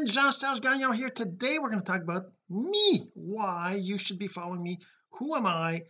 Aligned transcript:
friend 0.00 0.12
Jean-Serge 0.12 0.62
Gagnon 0.62 0.94
here. 0.94 1.10
Today 1.10 1.58
we're 1.58 1.68
going 1.68 1.82
to 1.82 1.84
talk 1.84 2.00
about 2.00 2.22
me 2.48 3.02
why 3.12 3.78
you 3.78 3.98
should 3.98 4.18
be 4.18 4.28
following 4.28 4.62
me 4.62 4.78
who 5.10 5.36
am 5.36 5.46
I 5.46 5.82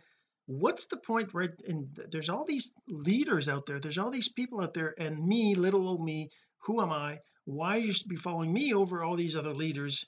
what's 0.47 0.87
the 0.87 0.97
point 0.97 1.33
right? 1.33 1.51
And 1.65 1.97
there's 2.11 2.27
all 2.27 2.43
these 2.43 2.73
leaders 2.89 3.47
out 3.47 3.65
there. 3.65 3.79
There's 3.79 3.97
all 3.97 4.11
these 4.11 4.27
people 4.27 4.59
out 4.59 4.73
there 4.73 4.93
and 4.97 5.25
me 5.25 5.55
little 5.55 5.87
old 5.87 6.03
me 6.03 6.29
who 6.63 6.81
am 6.81 6.91
I 6.91 7.19
why 7.45 7.77
you 7.77 7.93
should 7.93 8.09
be 8.09 8.17
following 8.17 8.51
me 8.51 8.73
over 8.73 9.01
all 9.01 9.15
these 9.15 9.37
other 9.37 9.53
leaders. 9.53 10.05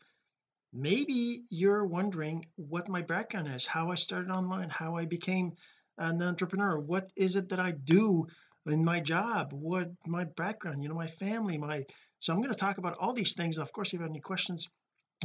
Maybe 0.73 1.43
you're 1.49 1.85
wondering 1.85 2.45
what 2.57 2.89
my 2.89 3.03
background 3.03 3.47
is 3.55 3.65
how 3.65 3.89
I 3.89 3.95
started 3.95 4.31
online 4.31 4.67
how 4.67 4.97
I 4.97 5.05
became 5.05 5.53
an 5.97 6.21
entrepreneur. 6.21 6.77
What 6.77 7.09
is 7.15 7.37
it 7.37 7.49
that 7.49 7.59
I 7.61 7.71
do 7.71 8.27
in 8.65 8.83
my 8.83 8.99
job? 8.99 9.53
What 9.53 9.91
my 10.05 10.25
background 10.25 10.83
you 10.83 10.89
know 10.89 10.95
my 10.95 11.07
family 11.07 11.57
my 11.57 11.85
so 12.23 12.31
I'm 12.31 12.39
going 12.39 12.51
to 12.51 12.55
talk 12.55 12.77
about 12.77 12.95
all 13.01 13.11
these 13.11 13.33
things. 13.33 13.57
Of 13.57 13.73
course 13.73 13.89
if 13.89 13.93
you 13.95 13.99
have 13.99 14.09
any 14.09 14.21
questions 14.21 14.71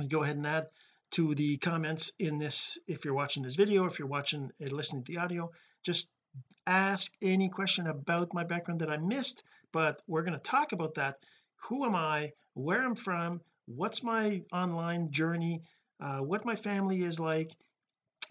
go 0.08 0.24
ahead 0.24 0.36
and 0.36 0.46
add 0.46 0.66
to 1.12 1.32
the 1.32 1.56
comments 1.58 2.12
in 2.18 2.38
this 2.38 2.80
if 2.88 3.04
you're 3.04 3.14
watching 3.14 3.44
this 3.44 3.54
video 3.54 3.86
if 3.86 4.00
you're 4.00 4.08
watching 4.08 4.50
uh, 4.60 4.66
listening 4.66 5.04
to 5.04 5.12
the 5.12 5.20
audio. 5.20 5.52
Just 5.84 6.10
ask 6.66 7.12
any 7.22 7.50
question 7.50 7.86
about 7.86 8.34
my 8.34 8.42
background 8.42 8.80
that 8.80 8.90
I 8.90 8.96
missed 8.96 9.44
but 9.72 10.02
we're 10.08 10.24
going 10.24 10.36
to 10.36 10.42
talk 10.42 10.72
about 10.72 10.94
that. 10.94 11.18
Who 11.68 11.84
am 11.84 11.94
I? 11.94 12.32
Where 12.54 12.84
I'm 12.84 12.96
from? 12.96 13.42
What's 13.66 14.02
my 14.02 14.42
online 14.52 15.12
journey? 15.12 15.62
Uh, 16.00 16.18
what 16.18 16.44
my 16.44 16.56
family 16.56 17.00
is 17.02 17.20
like? 17.20 17.52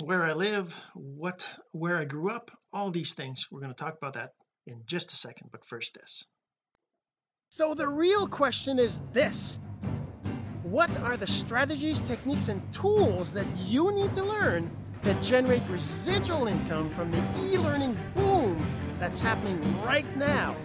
Where 0.04 0.24
I 0.24 0.34
live? 0.34 0.74
What 0.94 1.50
where 1.72 1.98
I 1.98 2.04
grew 2.04 2.32
up? 2.32 2.52
All 2.74 2.92
these 2.92 3.14
things. 3.14 3.48
We're 3.50 3.62
going 3.62 3.74
to 3.74 3.84
talk 3.86 3.96
about 3.96 4.16
that 4.16 4.34
in 4.66 4.84
just 4.86 5.14
a 5.14 5.16
second 5.16 5.52
but 5.54 5.64
first 5.64 5.94
this 5.94 6.26
so 7.50 7.74
the 7.74 7.88
real 7.88 8.28
question 8.28 8.80
is 8.80 9.02
this 9.14 9.60
what 10.64 10.90
are 11.00 11.16
the 11.16 11.28
strategies, 11.28 12.02
techniques, 12.02 12.50
and 12.50 12.62
tools 12.74 13.32
that 13.32 13.46
you 13.66 13.90
need 13.96 14.14
to 14.16 14.24
learn 14.24 14.70
to 15.02 15.14
generate 15.22 15.62
residual 15.70 16.48
income 16.48 16.90
from 16.90 17.10
the 17.10 17.24
e 17.42 17.58
learning 17.58 17.98
boom 18.14 18.58
that's 19.00 19.22
happening 19.22 19.60
right 19.86 20.06
now? 20.18 20.58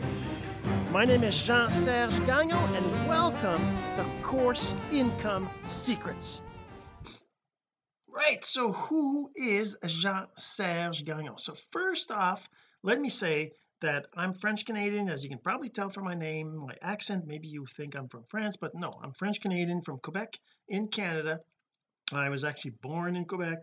My 0.91 1.05
name 1.05 1.23
is 1.23 1.41
Jean 1.41 1.71
Serge 1.71 2.19
Gagnon, 2.27 2.59
and 2.75 3.09
welcome 3.09 3.63
to 3.97 4.05
Course 4.25 4.75
Income 4.93 5.49
Secrets. 5.63 6.43
Right, 8.09 8.45
so 8.45 8.73
who 8.73 9.31
is 9.37 9.79
Jean 9.87 10.27
Serge 10.37 11.05
Gagnon? 11.05 11.39
So, 11.39 11.55
first 11.55 12.11
off, 12.11 12.49
let 12.83 13.01
me 13.01 13.09
say 13.09 13.53
that 13.83 14.07
I'm 14.17 14.35
French 14.35 14.65
Canadian 14.65 15.09
as 15.09 15.23
you 15.23 15.31
can 15.31 15.39
probably 15.39 15.69
tell 15.69 15.91
from 15.91 16.05
my 16.05 16.15
name 16.15 16.57
my 16.57 16.75
accent. 16.81 17.27
Maybe 17.27 17.49
you 17.49 17.67
think 17.67 17.95
I'm 17.95 18.09
from 18.09 18.25
France 18.29 18.57
but 18.57 18.75
no 18.75 18.93
I'm 19.03 19.13
French 19.13 19.41
Canadian 19.41 19.83
from 19.83 19.99
Quebec 19.99 20.39
in 20.69 20.89
Canada. 20.89 21.41
I 22.13 22.29
was 22.31 22.45
actually 22.45 22.73
born 22.83 23.17
in 23.17 23.25
Quebec. 23.25 23.59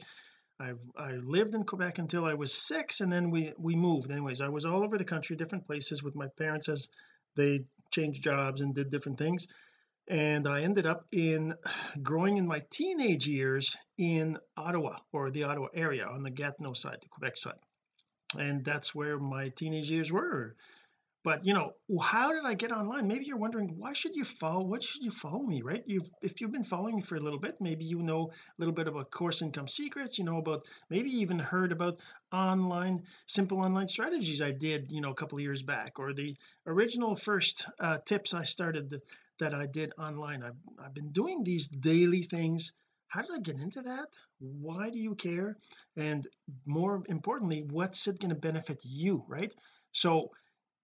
I've 0.60 0.82
I 0.98 1.14
lived 1.14 1.54
in 1.54 1.64
Quebec 1.64 2.00
until 2.00 2.26
I 2.26 2.36
was 2.36 2.54
six 2.54 3.02
and 3.02 3.12
then 3.12 3.32
we 3.32 3.54
we 3.58 3.76
moved. 3.76 4.12
Anyways 4.12 4.42
I 4.42 4.50
was 4.50 4.66
all 4.66 4.84
over 4.84 4.98
the 4.98 5.06
country 5.06 5.36
different 5.36 5.66
places 5.66 6.04
with 6.04 6.16
my 6.16 6.28
parents 6.38 6.70
as 6.70 6.90
they 7.36 7.62
changed 7.92 8.22
jobs 8.24 8.62
and 8.62 8.76
did 8.76 8.90
different 8.90 9.18
things. 9.18 9.48
And 10.08 10.48
I 10.48 10.64
ended 10.64 10.86
up 10.86 11.06
in 11.12 11.54
growing 12.02 12.38
in 12.38 12.48
my 12.48 12.62
teenage 12.70 13.26
years 13.28 13.78
in 13.98 14.38
Ottawa 14.58 14.98
or 15.14 15.32
the 15.32 15.44
Ottawa 15.46 15.68
area 15.74 16.06
on 16.06 16.24
the 16.24 16.32
Gatineau 16.32 16.74
side 16.74 16.98
the 17.02 17.10
Quebec 17.10 17.38
side 17.38 17.60
and 18.38 18.64
that's 18.64 18.94
where 18.94 19.18
my 19.18 19.50
teenage 19.50 19.90
years 19.90 20.12
were. 20.12 20.56
But 21.22 21.46
you 21.46 21.54
know 21.54 21.74
how 22.02 22.32
did 22.32 22.46
I 22.46 22.54
get 22.54 22.72
online? 22.72 23.08
Maybe 23.10 23.26
you're 23.26 23.38
wondering 23.38 23.76
why 23.78 23.92
should 23.92 24.16
you 24.16 24.24
follow 24.24 24.64
what 24.64 24.82
should 24.82 25.04
you 25.04 25.12
follow 25.12 25.44
me 25.44 25.62
right? 25.62 25.84
You've 25.86 26.10
if 26.22 26.40
you've 26.40 26.52
been 26.52 26.64
following 26.64 26.96
me 26.96 27.02
for 27.02 27.18
a 27.18 27.20
little 27.20 27.40
bit 27.40 27.60
maybe 27.60 27.84
you 27.84 28.02
know 28.02 28.32
a 28.32 28.58
little 28.58 28.74
bit 28.74 28.88
about 28.88 29.12
course 29.12 29.42
income 29.42 29.68
secrets 29.68 30.18
you 30.18 30.24
know 30.24 30.38
about 30.38 30.64
maybe 30.90 31.10
even 31.20 31.38
heard 31.38 31.74
about 31.74 31.98
online 32.32 33.04
simple 33.26 33.60
online 33.60 33.90
strategies 33.90 34.42
I 34.42 34.52
did 34.52 34.94
you 34.94 35.02
know 35.02 35.12
a 35.12 35.16
couple 35.16 35.38
of 35.38 35.44
years 35.44 35.62
back 35.62 36.00
or 36.00 36.14
the 36.14 36.38
original 36.66 37.16
first 37.16 37.68
uh, 37.82 37.98
tips 38.06 38.34
I 38.34 38.44
started 38.44 39.02
that 39.40 39.54
I 39.54 39.66
did 39.66 39.94
online. 39.98 40.44
I've, 40.44 40.58
I've 40.84 40.94
been 40.94 41.12
doing 41.12 41.44
these 41.44 41.68
daily 41.68 42.24
things 42.24 42.74
how 43.10 43.22
did 43.22 43.32
I 43.36 43.40
get 43.40 43.60
into 43.60 43.82
that? 43.82 44.08
Why 44.40 44.90
do 44.90 45.00
you 45.00 45.16
care? 45.16 45.58
And 45.98 46.26
more 46.66 47.04
importantly 47.08 47.64
what's 47.70 48.08
it 48.08 48.20
going 48.20 48.34
to 48.34 48.40
benefit 48.40 48.82
you 48.86 49.24
right? 49.28 49.54
So 49.92 50.32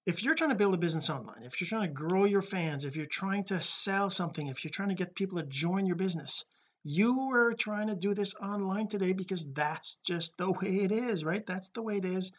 if 0.05 0.23
you're 0.23 0.35
trying 0.35 0.51
to 0.51 0.55
build 0.55 0.75
a 0.75 0.77
business 0.77 1.09
online 1.09 1.43
if 1.43 1.59
you're 1.59 1.67
trying 1.67 1.87
to 1.87 1.93
grow 1.93 2.25
your 2.25 2.41
fans 2.41 2.85
if 2.85 2.95
you're 2.95 3.05
trying 3.05 3.45
to 3.45 3.59
sell 3.61 4.09
something 4.09 4.47
if 4.47 4.63
you're 4.63 4.71
trying 4.71 4.89
to 4.89 4.95
get 4.95 5.15
people 5.15 5.39
to 5.39 5.45
join 5.45 5.85
your 5.85 5.95
business 5.95 6.45
you 6.87 7.31
are 7.33 7.53
trying 7.53 7.87
to 7.87 7.95
do 7.95 8.13
this 8.13 8.35
online 8.35 8.87
today 8.87 9.11
because 9.13 9.51
that's 9.53 9.95
just 10.05 10.37
the 10.37 10.51
way 10.51 10.83
it 10.83 10.91
is 10.91 11.25
right? 11.25 11.43
That's 11.45 11.69
the 11.69 11.81
way 11.81 11.97
it 11.97 12.05
is. 12.05 12.31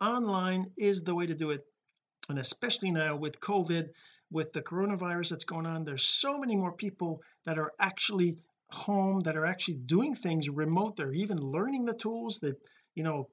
Online 0.00 0.66
is 0.76 1.02
the 1.02 1.14
way 1.14 1.26
to 1.26 1.34
do 1.34 1.50
it. 1.50 1.62
And 2.28 2.38
especially 2.38 2.90
now 2.90 3.14
with 3.14 3.40
COVID 3.40 3.88
with 4.30 4.52
the 4.52 4.62
coronavirus 4.62 5.30
that's 5.30 5.44
going 5.44 5.66
on 5.66 5.84
there's 5.84 6.04
so 6.04 6.38
many 6.38 6.56
more 6.56 6.72
people 6.72 7.22
that 7.44 7.58
are 7.58 7.72
actually 7.78 8.38
home 8.72 9.20
that 9.20 9.36
are 9.36 9.46
actually 9.46 9.76
doing 9.76 10.14
things 10.14 10.48
remote. 10.48 10.96
They're 10.96 11.12
even 11.12 11.38
learning 11.38 11.84
the 11.84 11.94
tools 11.94 12.40
that 12.40 12.56
you 12.94 13.02
know 13.02 13.28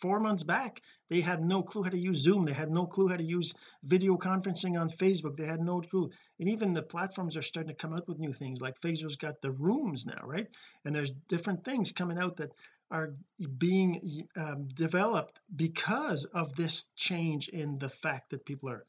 four 0.00 0.20
months 0.20 0.42
back 0.42 0.80
they 1.10 1.20
had 1.20 1.42
no 1.42 1.62
clue 1.62 1.82
how 1.82 1.90
to 1.90 1.98
use 1.98 2.18
zoom. 2.18 2.44
They 2.44 2.52
had 2.52 2.70
no 2.70 2.86
clue 2.86 3.08
how 3.08 3.16
to 3.16 3.24
use 3.24 3.52
video 3.82 4.16
conferencing 4.16 4.80
on 4.80 4.88
Facebook. 4.88 5.36
They 5.36 5.44
had 5.44 5.60
no 5.60 5.80
clue. 5.80 6.10
And 6.38 6.48
even 6.48 6.72
the 6.72 6.82
platforms 6.82 7.36
are 7.36 7.42
starting 7.42 7.70
to 7.70 7.76
come 7.76 7.92
out 7.92 8.06
with 8.06 8.20
new 8.20 8.32
things. 8.32 8.62
Like 8.62 8.80
Facebook's 8.80 9.16
got 9.16 9.42
the 9.42 9.50
rooms 9.50 10.06
now 10.06 10.22
right? 10.24 10.48
And 10.84 10.94
there's 10.94 11.10
different 11.10 11.64
things 11.64 11.92
coming 11.92 12.18
out 12.18 12.36
that 12.36 12.52
are 12.92 13.14
being 13.58 14.00
um, 14.36 14.68
developed 14.68 15.40
because 15.54 16.24
of 16.24 16.54
this 16.54 16.86
change 16.96 17.48
in 17.48 17.78
the 17.78 17.88
fact 17.88 18.30
that 18.30 18.46
people 18.46 18.70
are 18.70 18.84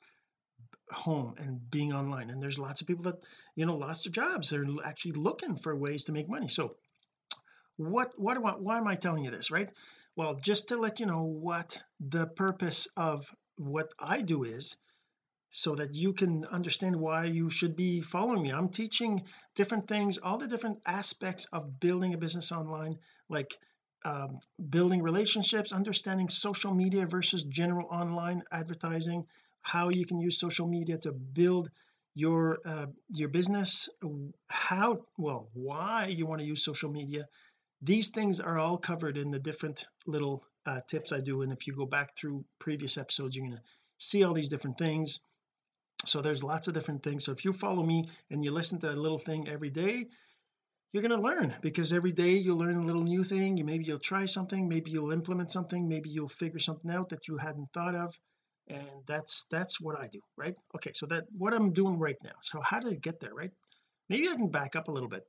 home 0.92 1.36
and 1.38 1.70
being 1.70 1.94
online. 1.94 2.30
And 2.30 2.42
there's 2.42 2.60
lots 2.60 2.82
of 2.82 2.88
people 2.88 3.06
that 3.06 3.24
you 3.56 3.66
know 3.66 3.76
lost 3.78 4.06
their 4.06 4.12
jobs. 4.12 4.50
They're 4.50 4.66
actually 4.84 5.14
looking 5.14 5.56
for 5.56 5.76
ways 5.76 6.06
to 6.06 6.12
make 6.12 6.30
money. 6.30 6.48
So 6.48 6.76
what 7.78 8.14
what 8.18 8.36
do 8.36 8.46
I, 8.46 8.52
why 8.54 8.78
am 8.78 8.88
I 8.88 8.96
telling 8.96 9.24
you 9.24 9.32
this 9.32 9.52
right? 9.52 9.70
Well 10.16 10.36
just 10.36 10.70
to 10.70 10.78
let 10.78 11.00
you 11.00 11.06
know 11.06 11.24
what 11.24 11.82
the 12.00 12.28
purpose 12.28 12.88
of 12.98 13.30
what 13.58 13.92
I 14.00 14.22
do 14.22 14.44
is 14.44 14.78
so 15.50 15.76
that 15.76 15.94
you 15.96 16.14
can 16.14 16.46
understand 16.46 16.96
why 16.96 17.26
you 17.26 17.50
should 17.50 17.76
be 17.76 18.02
following 18.02 18.42
me. 18.42 18.52
I'm 18.52 18.70
teaching 18.70 19.24
different 19.56 19.88
things 19.88 20.18
all 20.18 20.38
the 20.38 20.48
different 20.48 20.80
aspects 20.86 21.46
of 21.52 21.80
building 21.80 22.14
a 22.14 22.18
business 22.18 22.52
online 22.52 23.00
like 23.30 23.54
um, 24.04 24.40
building 24.70 25.04
relationships 25.04 25.74
understanding 25.74 26.30
social 26.30 26.74
media 26.74 27.06
versus 27.06 27.44
general 27.44 27.88
online 27.92 28.44
advertising 28.52 29.28
how 29.62 29.90
you 29.90 30.06
can 30.06 30.20
use 30.20 30.40
social 30.40 30.68
media 30.68 30.98
to 30.98 31.12
build 31.12 31.70
your 32.14 32.60
uh, 32.66 32.88
your 33.10 33.30
business 33.30 33.90
how 34.50 35.02
well 35.18 35.50
why 35.54 36.08
you 36.08 36.26
want 36.26 36.42
to 36.42 36.48
use 36.48 36.64
social 36.64 36.92
media. 36.92 37.26
These 37.82 38.10
things 38.10 38.42
are 38.42 38.60
all 38.60 38.78
covered 38.78 39.18
in 39.18 39.30
the 39.30 39.40
different 39.40 39.88
little 40.06 40.44
uh, 40.66 40.82
tips 40.88 41.14
I 41.14 41.22
do 41.22 41.42
and 41.42 41.52
if 41.52 41.68
you 41.68 41.74
go 41.74 41.86
back 41.86 42.16
through 42.16 42.46
previous 42.60 42.98
episodes 42.98 43.36
you're 43.36 43.46
going 43.46 43.58
to 43.58 43.64
see 43.98 44.24
all 44.24 44.34
these 44.34 44.50
different 44.50 44.78
things. 44.78 45.20
So 46.06 46.22
there's 46.22 46.44
lots 46.44 46.68
of 46.68 46.74
different 46.74 47.04
things. 47.04 47.24
So 47.24 47.32
if 47.32 47.46
you 47.46 47.54
follow 47.54 47.84
me 47.84 48.10
and 48.30 48.44
you 48.44 48.52
listen 48.52 48.80
to 48.80 48.92
a 48.92 48.94
little 48.94 49.20
thing 49.20 49.48
every 49.48 49.70
day 49.70 50.06
you're 50.92 51.04
going 51.04 51.16
to 51.16 51.26
learn 51.26 51.54
because 51.62 51.94
every 51.94 52.12
day 52.12 52.32
you'll 52.32 52.58
learn 52.58 52.76
a 52.76 52.84
little 52.84 53.04
new 53.04 53.24
thing. 53.24 53.56
You 53.56 53.64
maybe 53.64 53.86
you'll 53.86 54.00
try 54.00 54.26
something. 54.26 54.68
Maybe 54.68 54.92
you'll 54.92 55.14
implement 55.14 55.50
something. 55.50 55.88
Maybe 55.88 56.10
you'll 56.10 56.28
figure 56.28 56.60
something 56.60 56.92
out 56.92 57.10
that 57.10 57.30
you 57.30 57.38
hadn't 57.38 57.72
thought 57.72 57.96
of 57.96 58.14
and 58.72 59.06
that's 59.06 59.46
that's 59.52 59.80
what 59.80 60.00
I 60.00 60.08
do 60.08 60.20
right? 60.38 60.56
Okay 60.76 60.92
so 60.94 61.06
that 61.08 61.26
what 61.38 61.54
I'm 61.54 61.72
doing 61.72 62.00
right 62.00 62.18
now. 62.24 62.36
So 62.42 62.62
how 62.62 62.80
did 62.80 62.92
I 62.94 62.96
get 62.96 63.20
there 63.20 63.34
right? 63.34 63.52
Maybe 64.10 64.28
I 64.30 64.36
can 64.36 64.50
back 64.50 64.76
up 64.76 64.88
a 64.88 64.92
little 64.92 65.10
bit. 65.10 65.24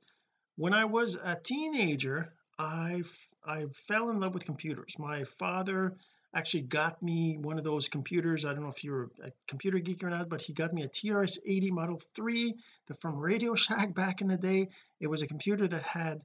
When 0.55 0.73
I 0.73 0.85
was 0.85 1.15
a 1.15 1.35
teenager 1.35 2.33
I 2.57 3.03
I 3.45 3.65
fell 3.65 4.09
in 4.09 4.19
love 4.19 4.33
with 4.33 4.45
computers. 4.45 4.95
My 4.99 5.23
father 5.23 5.95
actually 6.35 6.63
got 6.63 7.01
me 7.03 7.37
one 7.37 7.57
of 7.57 7.63
those 7.63 7.89
computers. 7.89 8.43
I 8.45 8.53
don't 8.53 8.63
know 8.63 8.69
if 8.69 8.83
you're 8.83 9.11
a 9.23 9.31
computer 9.47 9.79
geek 9.79 10.03
or 10.03 10.09
not 10.09 10.29
but 10.29 10.41
he 10.41 10.53
got 10.53 10.73
me 10.73 10.83
a 10.83 10.87
TRS-80 10.87 11.71
Model 11.71 12.01
3 12.15 12.55
the, 12.87 12.93
from 12.93 13.17
Radio 13.17 13.55
Shack 13.55 13.93
back 13.93 14.21
in 14.21 14.27
the 14.27 14.37
day. 14.37 14.69
It 14.99 15.07
was 15.07 15.21
a 15.21 15.27
computer 15.27 15.67
that 15.67 15.83
had 15.83 16.21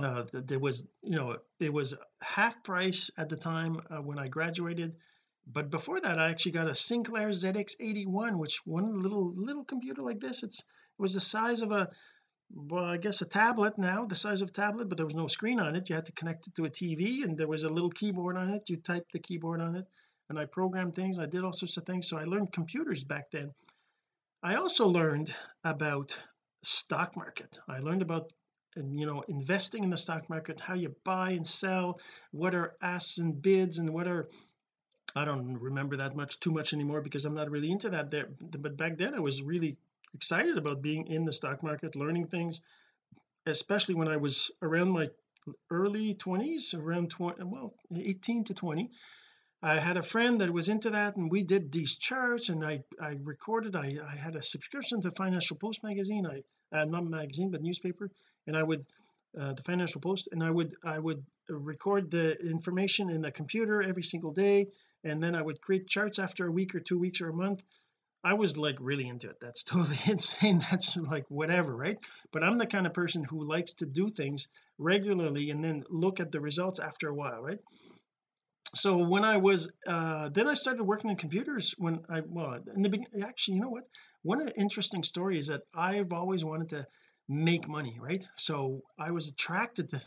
uh 0.00 0.24
there 0.32 0.58
was 0.58 0.84
you 1.02 1.16
know 1.16 1.36
it 1.58 1.72
was 1.72 1.96
half 2.22 2.62
price 2.62 3.10
at 3.18 3.28
the 3.28 3.36
time 3.36 3.80
uh, 3.90 3.96
when 3.96 4.18
I 4.18 4.28
graduated 4.28 4.96
but 5.46 5.70
before 5.70 6.00
that 6.00 6.18
I 6.18 6.30
actually 6.30 6.52
got 6.52 6.68
a 6.68 6.74
Sinclair 6.74 7.28
ZX81 7.28 8.36
which 8.36 8.60
one 8.64 9.00
little 9.00 9.32
little 9.34 9.64
computer 9.64 10.02
like 10.02 10.20
this 10.20 10.42
it's 10.42 10.60
it 10.60 11.02
was 11.02 11.14
the 11.14 11.20
size 11.20 11.62
of 11.62 11.72
a 11.72 11.90
well 12.52 12.84
I 12.84 12.96
guess 12.96 13.22
a 13.22 13.26
tablet 13.26 13.78
now 13.78 14.04
the 14.04 14.14
size 14.14 14.42
of 14.42 14.50
a 14.50 14.52
tablet 14.52 14.88
but 14.88 14.96
there 14.96 15.06
was 15.06 15.14
no 15.14 15.26
screen 15.26 15.60
on 15.60 15.76
it. 15.76 15.88
You 15.88 15.96
had 15.96 16.06
to 16.06 16.12
connect 16.12 16.46
it 16.46 16.54
to 16.56 16.64
a 16.64 16.70
TV 16.70 17.24
and 17.24 17.36
there 17.36 17.48
was 17.48 17.64
a 17.64 17.70
little 17.70 17.90
keyboard 17.90 18.36
on 18.36 18.50
it. 18.50 18.68
You 18.68 18.76
typed 18.76 19.12
the 19.12 19.18
keyboard 19.18 19.60
on 19.60 19.76
it 19.76 19.86
and 20.28 20.38
I 20.38 20.44
programmed 20.44 20.94
things 20.94 21.18
I 21.18 21.26
did 21.26 21.44
all 21.44 21.52
sorts 21.52 21.76
of 21.76 21.84
things 21.84 22.08
so 22.08 22.18
I 22.18 22.24
learned 22.24 22.52
computers 22.52 23.04
back 23.04 23.30
then. 23.30 23.50
I 24.42 24.56
also 24.56 24.86
learned 24.86 25.34
about 25.64 26.20
stock 26.62 27.16
market. 27.16 27.58
I 27.68 27.78
learned 27.80 28.02
about 28.02 28.32
you 28.76 29.06
know 29.06 29.22
investing 29.28 29.82
in 29.82 29.90
the 29.90 29.96
stock 29.96 30.30
market 30.30 30.60
how 30.60 30.74
you 30.74 30.94
buy 31.04 31.30
and 31.32 31.46
sell 31.46 31.98
what 32.30 32.54
are 32.54 32.76
asks 32.80 33.18
and 33.18 33.42
bids 33.42 33.78
and 33.78 33.90
what 33.92 34.06
are 34.06 34.28
I 35.16 35.24
don't 35.24 35.58
remember 35.58 35.96
that 35.96 36.16
much 36.16 36.38
too 36.40 36.50
much 36.50 36.72
anymore 36.72 37.00
because 37.00 37.24
I'm 37.24 37.34
not 37.34 37.50
really 37.50 37.70
into 37.70 37.90
that 37.90 38.10
there. 38.10 38.28
But 38.40 38.76
back 38.76 38.96
then 38.98 39.14
I 39.14 39.20
was 39.20 39.42
really 39.42 39.76
excited 40.14 40.58
about 40.58 40.82
being 40.82 41.06
in 41.06 41.24
the 41.24 41.32
stock 41.32 41.62
market 41.62 41.96
learning 41.96 42.26
things 42.26 42.60
especially 43.46 43.94
when 43.94 44.08
I 44.08 44.16
was 44.16 44.50
around 44.62 44.90
my 44.90 45.08
early 45.70 46.14
20s 46.14 46.74
around 46.74 47.10
20 47.10 47.44
well 47.44 47.72
18 47.94 48.44
to 48.44 48.54
20 48.54 48.90
I 49.62 49.78
had 49.78 49.96
a 49.96 50.02
friend 50.02 50.40
that 50.40 50.50
was 50.50 50.68
into 50.68 50.90
that 50.90 51.16
and 51.16 51.30
we 51.30 51.42
did 51.42 51.70
these 51.70 51.96
charts 51.96 52.48
and 52.48 52.64
I 52.64 52.82
I 53.00 53.18
recorded 53.22 53.76
I, 53.76 53.96
I 54.02 54.16
had 54.16 54.36
a 54.36 54.42
subscription 54.42 55.00
to 55.02 55.10
Financial 55.10 55.56
Post 55.56 55.84
magazine. 55.84 56.26
I 56.26 56.42
uh, 56.72 56.86
not 56.86 57.04
magazine 57.04 57.50
but 57.50 57.62
newspaper. 57.62 58.10
And 58.46 58.56
I 58.56 58.62
would 58.62 58.84
uh, 59.38 59.52
the 59.52 59.62
Financial 59.62 60.00
Post 60.00 60.28
and 60.32 60.42
I 60.42 60.50
would 60.50 60.74
I 60.82 60.98
would 60.98 61.24
record 61.48 62.10
the 62.10 62.38
information 62.38 63.10
in 63.10 63.20
the 63.22 63.30
computer 63.30 63.82
every 63.82 64.02
single 64.02 64.32
day 64.32 64.68
and 65.04 65.22
then 65.22 65.34
I 65.34 65.42
would 65.42 65.60
create 65.60 65.88
charts 65.88 66.18
after 66.18 66.46
a 66.46 66.52
week 66.52 66.74
or 66.74 66.80
two 66.80 66.98
weeks 66.98 67.20
or 67.20 67.28
a 67.28 67.34
month. 67.34 67.64
I 68.22 68.34
was 68.34 68.56
like 68.56 68.76
really 68.80 69.08
into 69.08 69.30
it. 69.30 69.40
That's 69.40 69.62
totally 69.64 69.96
insane. 70.06 70.58
That's 70.58 70.96
like 70.96 71.24
whatever 71.28 71.74
right? 71.74 71.98
But 72.32 72.44
I'm 72.44 72.58
the 72.58 72.66
kind 72.66 72.86
of 72.86 72.94
person 72.94 73.24
who 73.24 73.42
likes 73.42 73.74
to 73.74 73.86
do 73.86 74.08
things 74.08 74.48
regularly 74.78 75.50
and 75.50 75.62
then 75.62 75.84
look 75.88 76.20
at 76.20 76.32
the 76.32 76.40
results 76.40 76.78
after 76.78 77.08
a 77.08 77.14
while 77.14 77.42
right? 77.42 77.58
So 78.74 78.98
when 78.98 79.24
I 79.24 79.38
was 79.38 79.72
uh 79.86 80.28
then 80.28 80.48
I 80.48 80.54
started 80.54 80.84
working 80.84 81.10
on 81.10 81.16
computers 81.16 81.74
when 81.78 82.00
I 82.08 82.20
well 82.20 82.60
in 82.74 82.82
the 82.82 82.88
beginning 82.88 83.24
actually 83.24 83.56
you 83.56 83.62
know 83.62 83.70
what? 83.70 83.86
One 84.22 84.40
of 84.40 84.46
the 84.46 84.60
interesting 84.60 85.02
stories 85.02 85.48
that 85.48 85.62
I've 85.74 86.12
always 86.12 86.44
wanted 86.44 86.70
to 86.70 86.86
make 87.28 87.68
money 87.68 87.98
right? 88.00 88.24
So 88.36 88.82
I 88.98 89.10
was 89.12 89.28
attracted 89.30 89.88
to, 89.90 90.00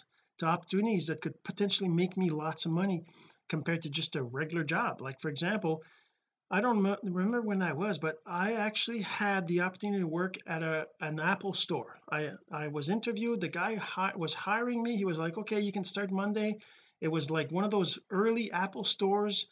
opportunities 0.48 1.08
that 1.08 1.22
could 1.22 1.44
potentially 1.44 1.90
make 1.90 2.18
me 2.18 2.30
lots 2.30 2.66
of 2.66 2.72
money 2.72 3.04
compared 3.50 3.84
to 3.84 3.90
just 3.90 4.16
a 4.16 4.24
regular 4.24 4.64
job. 4.64 5.02
Like 5.02 5.20
for 5.20 5.30
example 5.30 5.84
I 6.52 6.62
don't 6.62 7.00
remember 7.04 7.42
when 7.42 7.60
that 7.60 7.78
was 7.78 7.98
but 7.98 8.18
I 8.28 8.54
actually 8.54 9.02
had 9.02 9.48
the 9.48 9.62
opportunity 9.62 10.02
to 10.02 10.08
work 10.08 10.38
at 10.46 10.62
a 10.62 10.88
an 11.02 11.20
Apple 11.20 11.54
store. 11.54 11.98
I 12.12 12.32
I 12.52 12.68
was 12.68 12.90
interviewed. 12.90 13.42
The 13.42 13.48
guy 13.48 13.76
hi 13.76 14.14
was 14.16 14.36
hiring 14.36 14.84
me. 14.84 14.96
He 14.96 15.06
was 15.06 15.18
like 15.18 15.38
okay 15.38 15.62
you 15.62 15.72
can 15.72 15.84
start 15.84 16.12
Monday. 16.12 16.60
It 17.02 17.08
was 17.08 17.32
like 17.32 17.52
one 17.52 17.64
of 17.64 17.72
those 17.72 17.98
early 18.12 18.52
Apple 18.52 18.84
stores. 18.84 19.48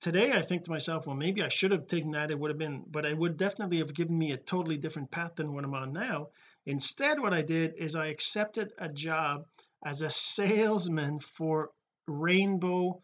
Today 0.00 0.32
I 0.32 0.40
think 0.40 0.62
to 0.62 0.70
myself 0.70 1.06
well 1.06 1.16
maybe 1.16 1.42
I 1.42 1.48
should 1.48 1.72
have 1.72 1.86
taken 1.86 2.12
that. 2.12 2.30
It 2.30 2.38
would 2.38 2.50
have 2.50 2.58
been 2.58 2.84
but 2.88 3.04
it 3.04 3.18
would 3.18 3.36
definitely 3.36 3.78
have 3.78 3.92
given 3.92 4.16
me 4.16 4.32
a 4.32 4.38
totally 4.38 4.78
different 4.78 5.10
path 5.10 5.34
than 5.34 5.52
what 5.52 5.64
I'm 5.64 5.74
on 5.74 5.92
now. 5.92 6.28
Instead 6.64 7.20
what 7.20 7.34
I 7.34 7.42
did 7.42 7.74
is 7.76 7.94
I 7.94 8.06
accepted 8.06 8.72
a 8.78 8.88
job 8.88 9.44
as 9.84 10.02
a 10.02 10.10
salesman 10.10 11.18
for 11.18 11.70
Rainbow 12.06 13.02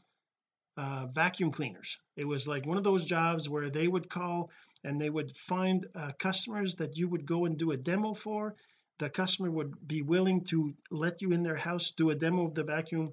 uh, 0.77 1.07
vacuum 1.11 1.53
cleaners. 1.53 1.99
It 2.17 2.27
was 2.27 2.47
like 2.47 2.67
one 2.67 2.77
of 2.77 2.85
those 2.85 3.07
jobs 3.07 3.49
where 3.49 3.71
they 3.71 3.89
would 3.89 4.11
call 4.11 4.51
and 4.85 5.01
they 5.01 5.09
would 5.09 5.31
find 5.35 5.87
uh, 5.95 6.13
customers 6.19 6.77
that 6.77 6.99
you 6.99 7.09
would 7.09 7.25
go 7.25 7.47
and 7.47 7.57
do 7.57 7.71
a 7.71 7.77
demo 7.77 8.13
for. 8.13 8.55
The 8.99 9.11
customer 9.11 9.51
would 9.51 9.75
be 9.87 10.03
willing 10.03 10.45
to 10.45 10.75
let 10.91 11.23
you 11.23 11.33
in 11.33 11.43
their 11.43 11.57
house 11.57 11.93
do 11.93 12.11
a 12.11 12.15
demo 12.15 12.45
of 12.45 12.55
the 12.55 12.65
vacuum 12.65 13.13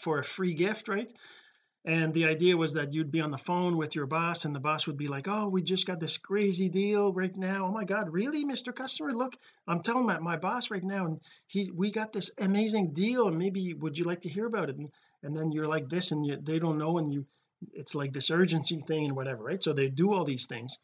for 0.00 0.18
a 0.18 0.24
free 0.24 0.54
gift 0.54 0.88
right 0.88 1.10
and 1.86 2.12
the 2.12 2.24
idea 2.24 2.56
was 2.56 2.74
that 2.74 2.92
you'd 2.92 3.12
be 3.12 3.20
on 3.20 3.30
the 3.30 3.38
phone 3.38 3.76
with 3.76 3.94
your 3.94 4.06
boss 4.06 4.44
and 4.44 4.54
the 4.54 4.60
boss 4.60 4.88
would 4.88 4.96
be 4.96 5.06
like 5.06 5.28
oh 5.28 5.48
we 5.48 5.62
just 5.62 5.86
got 5.86 6.00
this 6.00 6.18
crazy 6.18 6.68
deal 6.68 7.12
right 7.12 7.36
now. 7.36 7.66
Oh 7.66 7.72
my 7.72 7.84
god 7.84 8.12
really 8.12 8.44
Mr. 8.44 8.74
Customer? 8.74 9.12
Look 9.12 9.36
I'm 9.66 9.80
telling 9.80 10.04
my, 10.04 10.18
my 10.18 10.36
boss 10.36 10.70
right 10.70 10.84
now 10.84 11.06
and 11.06 11.20
he 11.46 11.70
we 11.72 11.92
got 11.92 12.12
this 12.12 12.32
amazing 12.40 12.92
deal 12.92 13.28
and 13.28 13.38
maybe 13.38 13.72
would 13.72 13.96
you 13.96 14.04
like 14.04 14.22
to 14.22 14.28
hear 14.28 14.46
about 14.46 14.68
it? 14.68 14.76
And, 14.76 14.90
and 15.22 15.36
then 15.36 15.52
you're 15.52 15.68
like 15.68 15.88
this 15.88 16.10
and 16.10 16.26
you, 16.26 16.36
they 16.36 16.58
don't 16.58 16.78
know 16.78 16.98
and 16.98 17.12
you 17.12 17.24
it's 17.72 17.94
like 17.94 18.12
this 18.12 18.30
urgency 18.30 18.80
thing 18.80 19.06
and 19.06 19.16
whatever 19.16 19.44
right? 19.44 19.62
So 19.62 19.72
they 19.72 19.88
do 19.88 20.12
all 20.12 20.24
these 20.24 20.46
things. 20.46 20.78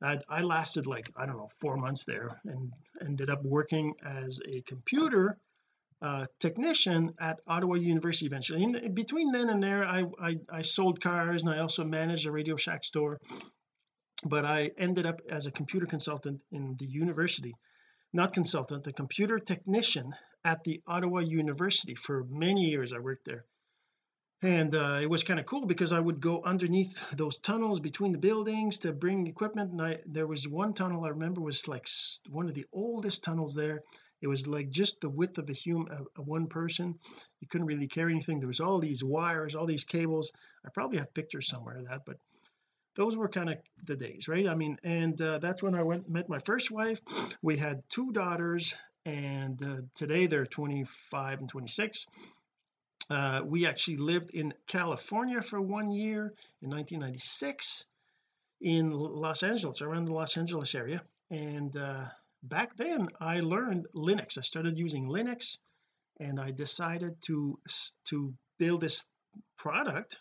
I, 0.00 0.18
I 0.28 0.42
lasted 0.42 0.86
like 0.86 1.08
I 1.16 1.26
don't 1.26 1.36
know 1.36 1.48
four 1.48 1.76
months 1.76 2.04
there 2.04 2.40
and 2.44 2.72
ended 3.04 3.28
up 3.28 3.44
working 3.44 3.94
as 4.04 4.40
a 4.48 4.60
computer 4.60 5.36
uh, 6.00 6.26
technician 6.38 7.14
at 7.20 7.40
Ottawa 7.46 7.74
University 7.74 8.26
eventually. 8.26 8.62
In 8.62 8.72
the, 8.72 8.88
between 8.88 9.32
then 9.32 9.50
and 9.50 9.62
there 9.62 9.84
I, 9.84 10.04
I 10.20 10.36
I 10.50 10.62
sold 10.62 11.00
cars 11.00 11.42
and 11.42 11.50
I 11.50 11.58
also 11.58 11.84
managed 11.84 12.26
a 12.26 12.32
Radio 12.32 12.56
Shack 12.56 12.84
store 12.84 13.18
but 14.24 14.44
I 14.44 14.70
ended 14.76 15.06
up 15.06 15.20
as 15.28 15.46
a 15.46 15.52
computer 15.52 15.86
consultant 15.86 16.42
in 16.50 16.76
the 16.78 16.86
university. 16.86 17.54
Not 18.12 18.32
consultant 18.32 18.86
a 18.86 18.92
computer 18.92 19.38
technician 19.38 20.12
at 20.44 20.64
the 20.64 20.82
Ottawa 20.86 21.20
University 21.20 21.94
for 21.94 22.24
many 22.28 22.70
years 22.70 22.92
I 22.92 22.98
worked 22.98 23.26
there. 23.26 23.44
And 24.40 24.72
uh, 24.72 25.00
it 25.02 25.10
was 25.10 25.24
kind 25.24 25.40
of 25.40 25.46
cool 25.46 25.66
because 25.66 25.92
I 25.92 25.98
would 25.98 26.20
go 26.20 26.42
underneath 26.44 27.10
those 27.10 27.38
tunnels 27.38 27.80
between 27.80 28.12
the 28.12 28.18
buildings 28.18 28.78
to 28.78 28.92
bring 28.92 29.26
equipment. 29.26 29.72
And 29.72 29.82
I 29.82 29.98
there 30.06 30.28
was 30.28 30.46
one 30.46 30.74
tunnel 30.74 31.04
I 31.04 31.08
remember 31.08 31.40
was 31.40 31.66
like 31.66 31.88
one 32.28 32.46
of 32.46 32.54
the 32.54 32.66
oldest 32.72 33.24
tunnels 33.24 33.54
there 33.54 33.82
it 34.20 34.26
was 34.26 34.46
like 34.46 34.70
just 34.70 35.00
the 35.00 35.08
width 35.08 35.38
of 35.38 35.48
a 35.48 35.52
human 35.52 36.06
one 36.16 36.46
person. 36.46 36.98
You 37.40 37.48
couldn't 37.48 37.66
really 37.66 37.86
carry 37.86 38.12
anything. 38.12 38.40
There 38.40 38.48
was 38.48 38.60
all 38.60 38.78
these 38.78 39.04
wires 39.04 39.54
all 39.54 39.66
these 39.66 39.84
cables. 39.84 40.32
I 40.64 40.70
probably 40.70 40.98
have 40.98 41.14
pictures 41.14 41.48
somewhere 41.48 41.76
of 41.76 41.88
that 41.88 42.02
but 42.04 42.18
those 42.94 43.16
were 43.16 43.28
kind 43.28 43.50
of 43.50 43.58
the 43.84 43.96
days 43.96 44.28
right? 44.28 44.48
I 44.48 44.54
mean 44.54 44.78
and 44.82 45.20
uh, 45.20 45.38
that's 45.38 45.62
when 45.62 45.74
I 45.74 45.82
went 45.82 46.08
met 46.08 46.28
my 46.28 46.38
first 46.38 46.70
wife. 46.70 47.00
We 47.42 47.56
had 47.56 47.82
two 47.88 48.12
daughters 48.12 48.74
and 49.04 49.62
uh, 49.62 49.82
today 49.96 50.26
they're 50.26 50.46
25 50.46 51.40
and 51.40 51.48
26 51.48 52.06
uh, 53.10 53.42
we 53.44 53.66
actually 53.66 53.96
lived 53.96 54.30
in 54.30 54.52
California 54.66 55.40
for 55.40 55.60
one 55.60 55.90
year 55.90 56.34
in 56.60 56.70
1996 56.70 57.86
in 58.60 58.90
Los 58.90 59.42
Angeles 59.42 59.82
around 59.82 60.04
the 60.04 60.12
Los 60.12 60.36
Angeles 60.36 60.74
area. 60.74 61.02
And 61.30 61.74
uh, 61.76 62.06
back 62.42 62.76
then 62.76 63.08
I 63.20 63.40
learned 63.40 63.86
Linux. 63.94 64.38
I 64.38 64.42
started 64.42 64.78
using 64.78 65.08
Linux 65.08 65.58
and 66.20 66.40
I 66.40 66.50
decided 66.50 67.20
to 67.22 67.58
to 68.06 68.34
build 68.58 68.80
this 68.80 69.04
product 69.56 70.18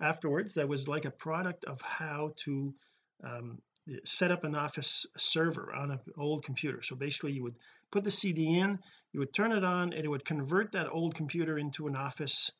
afterwards 0.00 0.54
that 0.54 0.68
was 0.68 0.88
like 0.88 1.04
a 1.04 1.10
product 1.10 1.64
of 1.64 1.80
how 1.80 2.32
to 2.44 2.74
um, 3.24 3.58
set 4.04 4.30
up 4.30 4.44
an 4.44 4.54
office 4.54 5.06
server 5.16 5.72
on 5.74 5.90
an 5.90 6.00
old 6.16 6.44
computer. 6.44 6.82
So 6.82 6.94
basically 6.94 7.32
you 7.32 7.42
would 7.44 7.56
put 7.90 8.04
the 8.04 8.10
CD 8.10 8.58
in 8.58 8.78
you 9.12 9.20
would 9.20 9.34
turn 9.34 9.52
it 9.52 9.64
on 9.64 9.92
and 9.92 10.04
it 10.04 10.08
would 10.08 10.24
convert 10.24 10.72
that 10.72 10.88
old 10.90 11.14
computer 11.14 11.58
into 11.58 11.86
an 11.86 11.96
office 11.96 12.52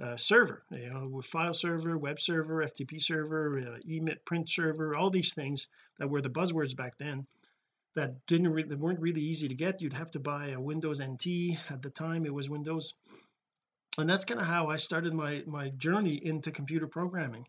uh, 0.00 0.16
server. 0.16 0.64
You 0.70 0.90
know 0.90 1.20
file 1.22 1.52
server 1.52 1.96
web 1.96 2.18
server 2.20 2.64
FTP 2.64 3.00
server 3.00 3.76
uh, 3.76 3.78
emit 3.86 4.24
print 4.24 4.50
server 4.50 4.96
all 4.96 5.10
these 5.10 5.34
things 5.34 5.68
that 5.98 6.08
were 6.08 6.22
the 6.22 6.30
buzzwords 6.30 6.76
back 6.76 6.96
then 6.98 7.26
that 7.94 8.26
didn't 8.26 8.52
really 8.52 8.76
weren't 8.76 9.00
really 9.00 9.20
easy 9.20 9.48
to 9.48 9.54
get. 9.54 9.82
You'd 9.82 9.92
have 9.92 10.10
to 10.12 10.20
buy 10.20 10.48
a 10.48 10.60
Windows 10.60 11.02
NT 11.02 11.58
at 11.70 11.82
the 11.82 11.90
time 11.90 12.24
it 12.24 12.34
was 12.34 12.48
Windows. 12.48 12.94
And 13.98 14.08
that's 14.08 14.24
kind 14.24 14.40
of 14.40 14.46
how 14.46 14.68
I 14.68 14.76
started 14.76 15.12
my 15.12 15.42
my 15.46 15.68
journey 15.68 16.14
into 16.14 16.50
computer 16.50 16.86
programming. 16.86 17.46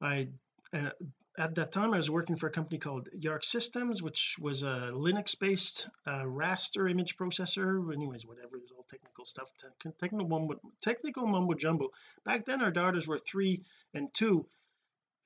I 0.00 0.28
and 0.72 0.92
at 1.38 1.56
that 1.56 1.72
time 1.72 1.92
I 1.92 1.96
was 1.96 2.10
working 2.10 2.36
for 2.36 2.46
a 2.46 2.52
company 2.52 2.78
called 2.78 3.08
YARC 3.18 3.44
Systems 3.44 4.02
which 4.02 4.36
was 4.40 4.62
a 4.62 4.92
Linux 4.92 5.38
based 5.38 5.88
uh, 6.06 6.22
raster 6.22 6.88
image 6.88 7.16
processor. 7.16 7.92
Anyways 7.92 8.24
whatever 8.24 8.50
there's 8.52 8.70
all 8.76 8.86
technical 8.88 9.24
stuff 9.24 9.50
technical 9.98 10.28
mumbo, 10.28 10.60
technical 10.80 11.26
mumbo 11.26 11.54
jumbo. 11.54 11.88
Back 12.24 12.44
then 12.44 12.62
our 12.62 12.70
daughters 12.70 13.08
were 13.08 13.18
three 13.18 13.62
and 13.92 14.12
two 14.14 14.46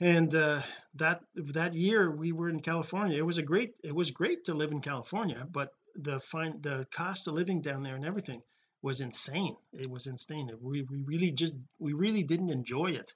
and 0.01 0.35
uh, 0.35 0.61
that 0.95 1.23
that 1.35 1.75
year 1.75 2.11
we 2.11 2.33
were 2.33 2.49
in 2.49 2.61
California. 2.61 3.17
It 3.17 3.27
was 3.27 3.39
a 3.39 3.43
great 3.43 3.75
it 3.83 3.95
was 3.95 4.11
great 4.11 4.45
to 4.47 4.55
live 4.55 4.73
in 4.73 4.81
California 4.81 5.47
but 5.51 5.73
the 5.95 6.21
fine 6.21 6.61
the 6.61 6.87
cost 6.91 7.29
of 7.29 7.35
living 7.35 7.61
down 7.61 7.83
there 7.83 7.97
and 7.97 8.05
everything 8.05 8.43
was 8.83 9.01
insane. 9.01 9.57
It 9.73 9.91
was 9.91 10.07
insane. 10.07 10.51
We, 10.61 10.83
we 10.83 11.03
really 11.03 11.33
just 11.33 11.55
we 11.79 11.93
really 11.95 12.23
didn't 12.23 12.51
enjoy 12.51 12.87
it 12.87 13.15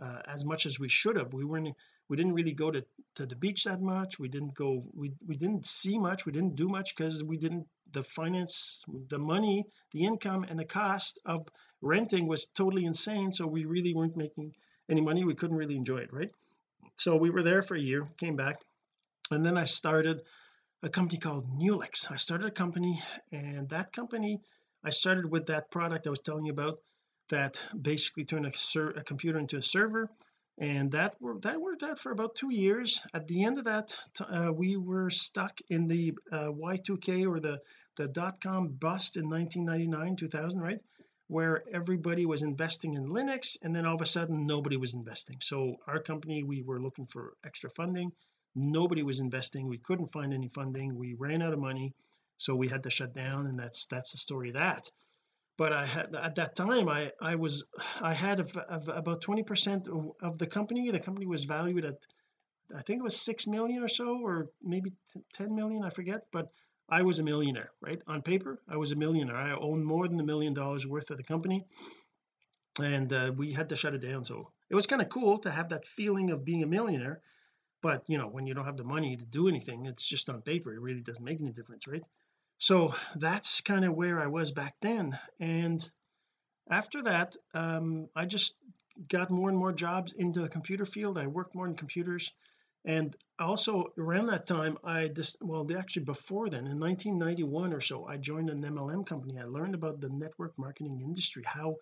uh, 0.00 0.22
as 0.26 0.44
much 0.44 0.66
as 0.66 0.78
we 0.78 0.88
should 0.88 1.16
have. 1.16 1.34
We 1.34 1.44
weren't 1.44 1.74
we 2.08 2.16
didn't 2.16 2.34
really 2.34 2.52
go 2.52 2.70
to 2.70 2.84
to 3.16 3.26
the 3.26 3.36
beach 3.36 3.64
that 3.64 3.80
much. 3.80 4.18
We 4.18 4.28
didn't 4.28 4.54
go 4.54 4.80
we 4.94 5.12
we 5.26 5.36
didn't 5.36 5.66
see 5.66 5.98
much. 5.98 6.26
We 6.26 6.32
didn't 6.32 6.56
do 6.56 6.68
much 6.68 6.94
because 6.96 7.24
we 7.24 7.36
didn't 7.36 7.66
the 7.92 8.02
finance 8.02 8.84
the 9.08 9.18
money 9.18 9.64
the 9.90 10.04
income 10.04 10.44
and 10.48 10.58
the 10.58 10.64
cost 10.64 11.20
of 11.26 11.48
renting 11.82 12.28
was 12.28 12.46
totally 12.46 12.84
insane. 12.84 13.32
So 13.32 13.46
we 13.46 13.64
really 13.64 13.94
weren't 13.94 14.16
making 14.16 14.54
any 14.90 15.00
money 15.00 15.24
we 15.24 15.34
couldn't 15.34 15.56
really 15.56 15.76
enjoy 15.76 15.98
it 15.98 16.12
right? 16.12 16.30
So 16.96 17.16
we 17.16 17.30
were 17.30 17.42
there 17.42 17.62
for 17.62 17.74
a 17.74 17.80
year 17.80 18.02
came 18.18 18.36
back 18.36 18.56
and 19.30 19.44
then 19.44 19.56
I 19.56 19.64
started 19.64 20.22
a 20.82 20.88
company 20.88 21.18
called 21.18 21.46
Newlix. 21.46 22.10
I 22.10 22.16
started 22.16 22.46
a 22.48 22.50
company 22.50 23.00
and 23.32 23.68
that 23.70 23.92
company 23.92 24.40
I 24.84 24.90
started 24.90 25.30
with 25.30 25.46
that 25.46 25.70
product 25.70 26.06
I 26.06 26.10
was 26.10 26.20
telling 26.20 26.46
you 26.46 26.52
about 26.52 26.78
that 27.28 27.64
basically 27.80 28.24
turned 28.24 28.46
a, 28.46 28.80
a 28.98 29.04
computer 29.04 29.38
into 29.38 29.56
a 29.56 29.62
server 29.62 30.10
and 30.58 30.92
that 30.92 31.16
worked 31.20 31.42
that 31.42 31.60
worked 31.60 31.82
out 31.82 31.98
for 31.98 32.12
about 32.12 32.34
two 32.34 32.52
years. 32.52 33.00
At 33.14 33.28
the 33.28 33.44
end 33.44 33.58
of 33.58 33.64
that 33.64 33.96
uh, 34.20 34.52
we 34.52 34.76
were 34.76 35.10
stuck 35.10 35.58
in 35.68 35.86
the 35.86 36.14
uh, 36.30 36.48
y2k 36.48 37.26
or 37.26 37.40
the 37.40 37.60
the 37.96 38.08
dot-com 38.08 38.68
bust 38.68 39.16
in 39.16 39.28
1999 39.28 40.16
2000 40.16 40.60
right 40.60 40.80
where 41.30 41.62
everybody 41.72 42.26
was 42.26 42.42
investing 42.42 42.94
in 42.94 43.08
Linux 43.08 43.56
and 43.62 43.72
then 43.72 43.86
all 43.86 43.94
of 43.94 44.00
a 44.00 44.04
sudden 44.04 44.46
nobody 44.46 44.76
was 44.76 44.94
investing. 44.94 45.38
So 45.40 45.76
our 45.86 46.00
company 46.00 46.42
we 46.42 46.60
were 46.60 46.80
looking 46.80 47.06
for 47.06 47.34
extra 47.46 47.70
funding. 47.70 48.10
Nobody 48.56 49.04
was 49.04 49.20
investing. 49.20 49.68
We 49.68 49.78
couldn't 49.78 50.08
find 50.08 50.34
any 50.34 50.48
funding. 50.48 50.96
We 50.96 51.14
ran 51.14 51.40
out 51.40 51.52
of 51.52 51.60
money 51.60 51.94
so 52.36 52.56
we 52.56 52.66
had 52.66 52.82
to 52.82 52.90
shut 52.90 53.14
down 53.14 53.46
and 53.46 53.56
that's 53.56 53.86
that's 53.86 54.10
the 54.10 54.18
story 54.18 54.48
of 54.48 54.54
that. 54.54 54.90
But 55.56 55.72
I 55.72 55.86
had 55.86 56.16
at 56.16 56.34
that 56.34 56.56
time 56.56 56.88
I 56.88 57.12
I 57.22 57.36
was 57.36 57.64
I 58.02 58.12
had 58.12 58.44
about 58.68 59.22
20 59.22 59.44
percent 59.44 59.88
of 60.20 60.36
the 60.36 60.48
company. 60.48 60.90
The 60.90 60.98
company 60.98 61.26
was 61.26 61.44
valued 61.44 61.84
at 61.84 61.98
I 62.74 62.82
think 62.82 62.98
it 62.98 63.04
was 63.04 63.16
six 63.16 63.46
million 63.46 63.84
or 63.84 63.88
so 63.88 64.18
or 64.20 64.48
maybe 64.60 64.90
10 65.34 65.54
million 65.54 65.84
I 65.84 65.90
forget 65.90 66.24
but 66.32 66.48
I 66.90 67.02
was 67.02 67.18
a 67.18 67.22
millionaire 67.22 67.70
right? 67.80 68.00
On 68.06 68.22
paper 68.22 68.60
I 68.68 68.76
was 68.76 68.92
a 68.92 68.96
millionaire. 68.96 69.36
I 69.36 69.54
owned 69.54 69.84
more 69.84 70.06
than 70.08 70.20
a 70.20 70.24
million 70.24 70.54
dollars 70.54 70.86
worth 70.86 71.10
of 71.10 71.16
the 71.16 71.24
company. 71.24 71.64
And 72.80 73.12
uh, 73.12 73.32
we 73.36 73.52
had 73.52 73.68
to 73.68 73.76
shut 73.76 73.94
it 73.94 74.02
down. 74.02 74.24
So 74.24 74.50
it 74.68 74.74
was 74.74 74.86
kind 74.86 75.02
of 75.02 75.08
cool 75.08 75.38
to 75.38 75.50
have 75.50 75.70
that 75.70 75.84
feeling 75.84 76.30
of 76.30 76.44
being 76.44 76.62
a 76.62 76.66
millionaire. 76.66 77.20
But 77.82 78.04
you 78.08 78.18
know 78.18 78.28
when 78.28 78.46
you 78.46 78.54
don't 78.54 78.66
have 78.66 78.76
the 78.76 78.84
money 78.84 79.16
to 79.16 79.26
do 79.26 79.48
anything 79.48 79.86
it's 79.86 80.06
just 80.06 80.28
on 80.28 80.42
paper. 80.42 80.74
It 80.74 80.80
really 80.80 81.00
doesn't 81.02 81.24
make 81.24 81.40
any 81.40 81.52
difference 81.52 81.86
right? 81.88 82.06
So 82.58 82.94
that's 83.16 83.62
kind 83.62 83.84
of 83.84 83.94
where 83.94 84.20
I 84.20 84.26
was 84.26 84.52
back 84.52 84.74
then. 84.80 85.18
And 85.38 85.80
after 86.70 87.02
that 87.02 87.36
um, 87.54 88.08
I 88.14 88.26
just 88.26 88.54
got 89.08 89.30
more 89.30 89.48
and 89.48 89.58
more 89.58 89.72
jobs 89.72 90.12
into 90.12 90.40
the 90.40 90.48
computer 90.48 90.84
field. 90.84 91.18
I 91.18 91.26
worked 91.26 91.54
more 91.54 91.66
in 91.66 91.74
computers. 91.74 92.32
And 92.84 93.14
also 93.40 93.92
around 93.98 94.26
that 94.26 94.46
time 94.46 94.78
I 94.84 95.08
just 95.08 95.38
well 95.42 95.66
actually 95.76 96.04
before 96.04 96.48
then 96.48 96.66
in 96.66 96.78
1991 96.80 97.72
or 97.72 97.80
so 97.80 98.06
I 98.06 98.16
joined 98.16 98.50
an 98.50 98.62
MLM 98.62 99.06
company. 99.06 99.38
I 99.38 99.44
learned 99.44 99.74
about 99.74 100.00
the 100.00 100.10
network 100.10 100.58
marketing 100.58 101.00
industry 101.02 101.42
how 101.46 101.76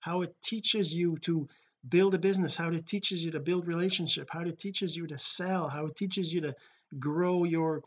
how 0.00 0.22
it 0.22 0.34
teaches 0.42 0.96
you 0.96 1.16
to 1.22 1.48
build 1.86 2.14
a 2.14 2.18
business 2.18 2.56
how 2.56 2.68
it 2.68 2.86
teaches 2.86 3.24
you 3.24 3.32
to 3.32 3.40
build 3.40 3.66
relationship 3.66 4.28
how 4.30 4.42
it 4.42 4.58
teaches 4.58 4.96
you 4.96 5.06
to 5.06 5.18
sell 5.18 5.68
how 5.68 5.86
it 5.86 5.96
teaches 5.96 6.32
you 6.32 6.42
to 6.42 6.54
grow 6.98 7.44
your 7.44 7.82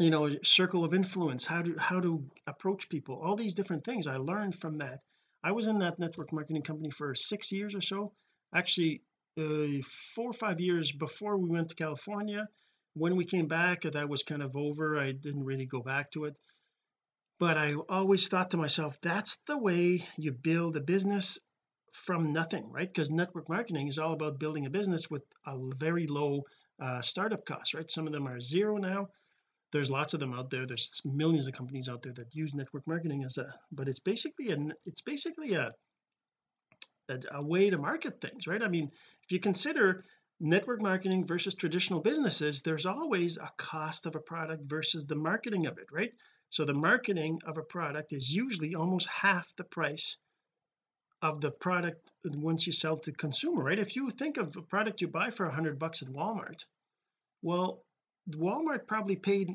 you 0.00 0.10
know 0.10 0.28
circle 0.42 0.84
of 0.84 0.94
influence 0.94 1.46
how 1.46 1.62
to 1.62 1.76
how 1.78 2.00
to 2.00 2.24
approach 2.46 2.88
people 2.88 3.20
all 3.22 3.36
these 3.36 3.54
different 3.54 3.84
things. 3.84 4.06
I 4.06 4.16
learned 4.16 4.54
from 4.54 4.76
that. 4.76 4.98
I 5.42 5.52
was 5.52 5.68
in 5.68 5.80
that 5.80 5.98
network 5.98 6.32
marketing 6.32 6.62
company 6.62 6.90
for 6.90 7.14
six 7.14 7.52
years 7.52 7.74
or 7.74 7.80
so. 7.80 8.12
Actually 8.54 9.02
uh, 9.38 9.82
four 10.14 10.30
or 10.30 10.32
five 10.32 10.60
years 10.60 10.92
before 10.92 11.36
we 11.36 11.50
went 11.50 11.70
to 11.70 11.74
California 11.74 12.48
when 12.94 13.16
we 13.16 13.24
came 13.24 13.48
back 13.48 13.82
that 13.82 14.08
was 14.08 14.22
kind 14.22 14.42
of 14.42 14.56
over. 14.56 14.98
I 14.98 15.12
didn't 15.12 15.44
really 15.44 15.66
go 15.66 15.80
back 15.80 16.12
to 16.12 16.24
it. 16.24 16.38
But 17.38 17.56
I 17.56 17.74
always 17.88 18.28
thought 18.28 18.52
to 18.52 18.56
myself 18.56 19.00
that's 19.00 19.38
the 19.38 19.58
way 19.58 20.04
you 20.16 20.32
build 20.32 20.76
a 20.76 20.80
business 20.80 21.40
from 21.92 22.32
nothing 22.32 22.70
right? 22.70 22.88
Because 22.88 23.10
network 23.10 23.48
marketing 23.48 23.88
is 23.88 23.98
all 23.98 24.12
about 24.12 24.38
building 24.38 24.66
a 24.66 24.70
business 24.70 25.10
with 25.10 25.24
a 25.46 25.58
very 25.76 26.06
low 26.06 26.42
uh, 26.80 27.02
startup 27.02 27.44
cost 27.44 27.74
right? 27.74 27.90
Some 27.90 28.06
of 28.06 28.12
them 28.12 28.28
are 28.28 28.40
zero 28.40 28.76
now. 28.76 29.08
There's 29.72 29.90
lots 29.90 30.14
of 30.14 30.20
them 30.20 30.32
out 30.32 30.50
there. 30.50 30.66
There's 30.66 31.00
millions 31.04 31.48
of 31.48 31.54
companies 31.54 31.88
out 31.88 32.02
there 32.02 32.12
that 32.12 32.34
use 32.34 32.54
network 32.54 32.86
marketing 32.86 33.24
as 33.24 33.38
a 33.38 33.52
but 33.72 33.88
it's 33.88 34.00
basically 34.00 34.50
an 34.50 34.72
it's 34.86 35.02
basically 35.02 35.54
a 35.54 35.72
a, 37.08 37.18
a 37.32 37.42
way 37.42 37.70
to 37.70 37.78
market 37.78 38.20
things 38.20 38.46
right? 38.46 38.62
I 38.62 38.68
mean 38.68 38.90
if 39.24 39.32
you 39.32 39.40
consider 39.40 40.04
network 40.40 40.82
marketing 40.82 41.26
versus 41.26 41.54
traditional 41.54 42.00
businesses 42.00 42.62
there's 42.62 42.86
always 42.86 43.38
a 43.38 43.50
cost 43.56 44.06
of 44.06 44.16
a 44.16 44.20
product 44.20 44.64
versus 44.64 45.06
the 45.06 45.16
marketing 45.16 45.66
of 45.66 45.78
it 45.78 45.86
right? 45.92 46.12
So 46.48 46.64
the 46.64 46.74
marketing 46.74 47.40
of 47.44 47.56
a 47.56 47.62
product 47.62 48.12
is 48.12 48.34
usually 48.34 48.74
almost 48.74 49.08
half 49.08 49.54
the 49.56 49.64
price 49.64 50.18
of 51.22 51.40
the 51.40 51.50
product 51.50 52.12
once 52.24 52.66
you 52.66 52.72
sell 52.72 52.96
to 52.96 53.10
the 53.10 53.16
consumer 53.16 53.64
right? 53.64 53.78
If 53.78 53.96
you 53.96 54.10
think 54.10 54.36
of 54.36 54.56
a 54.56 54.62
product 54.62 55.00
you 55.00 55.08
buy 55.08 55.30
for 55.30 55.48
hundred 55.48 55.78
bucks 55.78 56.02
at 56.02 56.08
Walmart 56.08 56.64
well 57.42 57.82
Walmart 58.30 58.86
probably 58.86 59.16
paid 59.16 59.50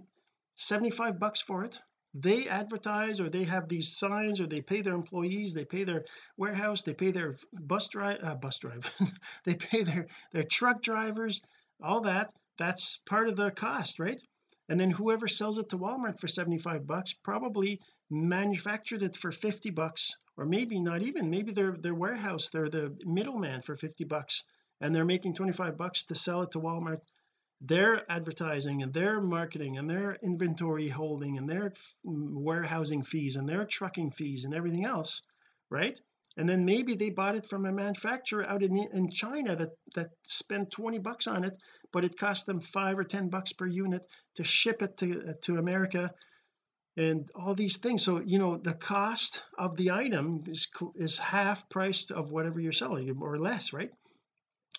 75 0.56 1.20
bucks 1.20 1.41
for 1.41 1.63
it 1.63 1.82
they 2.13 2.47
advertise 2.47 3.21
or 3.21 3.29
they 3.29 3.43
have 3.43 3.67
these 3.67 3.95
signs 3.95 4.41
or 4.41 4.47
they 4.47 4.61
pay 4.61 4.81
their 4.81 4.95
employees 4.95 5.53
they 5.53 5.65
pay 5.65 5.83
their 5.83 6.05
warehouse 6.37 6.81
they 6.81 6.93
pay 6.93 7.11
their 7.11 7.35
bus 7.61 7.89
drive 7.89 8.19
uh, 8.23 8.35
bus 8.35 8.57
drive 8.57 8.91
they 9.45 9.55
pay 9.55 9.83
their 9.83 10.07
their 10.31 10.43
truck 10.43 10.81
drivers 10.81 11.41
all 11.81 12.01
that 12.01 12.31
that's 12.57 12.97
part 13.09 13.27
of 13.29 13.35
their 13.35 13.51
cost 13.51 13.99
right? 13.99 14.21
And 14.67 14.79
then 14.79 14.91
whoever 14.91 15.27
sells 15.27 15.57
it 15.57 15.69
to 15.69 15.79
Walmart 15.79 16.19
for 16.19 16.27
75 16.27 16.85
bucks 16.85 17.13
probably 17.13 17.79
manufactured 18.11 19.01
it 19.01 19.15
for 19.15 19.31
50 19.31 19.71
bucks 19.71 20.15
or 20.37 20.45
maybe 20.45 20.79
not 20.79 21.01
even 21.01 21.29
maybe 21.31 21.53
their 21.53 21.71
their 21.71 21.95
warehouse 21.95 22.49
they're 22.49 22.69
the 22.69 22.95
middleman 23.05 23.61
for 23.61 23.75
50 23.75 24.03
bucks 24.03 24.43
and 24.81 24.93
they're 24.93 25.05
making 25.05 25.33
25 25.33 25.77
bucks 25.77 26.05
to 26.05 26.15
sell 26.15 26.43
it 26.43 26.51
to 26.51 26.59
Walmart 26.59 27.01
their 27.61 28.09
advertising 28.09 28.83
and 28.83 28.93
their 28.93 29.19
marketing 29.19 29.77
and 29.77 29.89
their 29.89 30.15
inventory 30.23 30.87
holding 30.87 31.37
and 31.37 31.49
their 31.49 31.71
warehousing 32.03 33.03
fees 33.03 33.35
and 33.35 33.47
their 33.47 33.65
trucking 33.65 34.11
fees 34.11 34.45
and 34.45 34.53
everything 34.53 34.85
else 34.85 35.21
right? 35.69 35.99
And 36.37 36.47
then 36.47 36.63
maybe 36.65 36.95
they 36.95 37.09
bought 37.09 37.35
it 37.35 37.45
from 37.45 37.65
a 37.65 37.71
manufacturer 37.71 38.45
out 38.45 38.63
in 38.63 38.77
in 38.93 39.09
China 39.09 39.55
that 39.55 39.71
that 39.95 40.09
spent 40.23 40.71
20 40.71 40.99
bucks 40.99 41.27
on 41.27 41.43
it 41.43 41.55
but 41.91 42.05
it 42.05 42.17
cost 42.17 42.45
them 42.45 42.61
five 42.61 42.97
or 42.97 43.03
ten 43.03 43.29
bucks 43.29 43.53
per 43.53 43.65
unit 43.65 44.05
to 44.35 44.43
ship 44.43 44.81
it 44.81 44.97
to 44.97 45.33
to 45.41 45.57
America 45.57 46.13
and 46.95 47.27
all 47.35 47.55
these 47.55 47.77
things. 47.77 48.03
So 48.03 48.21
you 48.25 48.39
know 48.39 48.55
the 48.55 48.73
cost 48.73 49.43
of 49.57 49.75
the 49.75 49.91
item 49.91 50.41
is 50.47 50.67
is 50.95 51.17
half 51.17 51.67
priced 51.69 52.11
of 52.11 52.31
whatever 52.31 52.59
you're 52.59 52.71
selling 52.71 53.17
or 53.19 53.37
less 53.37 53.73
right? 53.73 53.91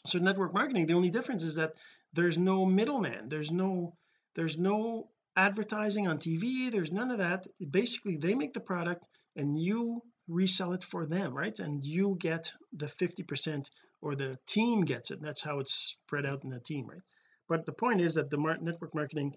So 0.06 0.18
network 0.18 0.54
marketing 0.54 0.86
the 0.86 0.94
only 0.94 1.10
difference 1.10 1.44
is 1.44 1.56
that 1.56 1.72
there's 2.12 2.38
no 2.38 2.64
middleman. 2.66 3.28
There's 3.28 3.50
no 3.50 3.94
there's 4.34 4.58
no 4.58 5.08
advertising 5.36 6.08
on 6.08 6.18
TV 6.18 6.70
there's 6.70 6.92
none 6.92 7.10
of 7.10 7.18
that. 7.18 7.46
Basically 7.70 8.16
they 8.16 8.34
make 8.34 8.52
the 8.52 8.60
product 8.60 9.06
and 9.36 9.58
you 9.60 10.02
resell 10.28 10.72
it 10.72 10.84
for 10.84 11.06
them 11.06 11.34
right? 11.34 11.58
And 11.58 11.82
you 11.82 12.16
get 12.18 12.52
the 12.72 12.88
50 12.88 13.22
percent 13.24 13.70
or 14.02 14.14
the 14.14 14.36
team 14.46 14.82
gets 14.82 15.10
it. 15.10 15.20
That's 15.20 15.42
how 15.42 15.60
it's 15.60 15.74
spread 15.74 16.26
out 16.26 16.44
in 16.44 16.50
the 16.50 16.60
team 16.60 16.86
right? 16.88 17.02
But 17.48 17.66
the 17.66 17.72
point 17.72 18.00
is 18.00 18.14
that 18.14 18.30
the 18.30 18.38
mar 18.38 18.56
network 18.60 18.94
marketing 18.94 19.34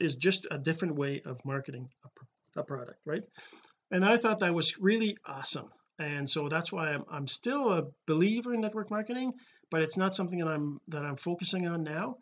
is 0.00 0.16
just 0.16 0.46
a 0.50 0.58
different 0.58 0.96
way 0.96 1.22
of 1.24 1.44
marketing 1.44 1.88
a, 2.04 2.60
a 2.60 2.64
product 2.64 3.00
right? 3.04 3.24
And 3.90 4.04
I 4.04 4.16
thought 4.16 4.40
that 4.40 4.54
was 4.54 4.78
really 4.78 5.16
awesome. 5.26 5.70
And 5.98 6.30
so 6.30 6.48
that's 6.48 6.72
why 6.72 6.92
I'm, 6.94 7.04
I'm 7.10 7.26
still 7.26 7.72
a 7.72 7.88
believer 8.06 8.54
in 8.54 8.60
network 8.60 8.90
marketing 8.90 9.32
but 9.70 9.82
it's 9.82 9.98
not 9.98 10.14
something 10.14 10.38
that 10.40 10.48
I'm 10.48 10.80
that 10.88 11.04
I'm 11.04 11.16
focusing 11.16 11.66
on 11.66 11.82
now. 11.84 12.16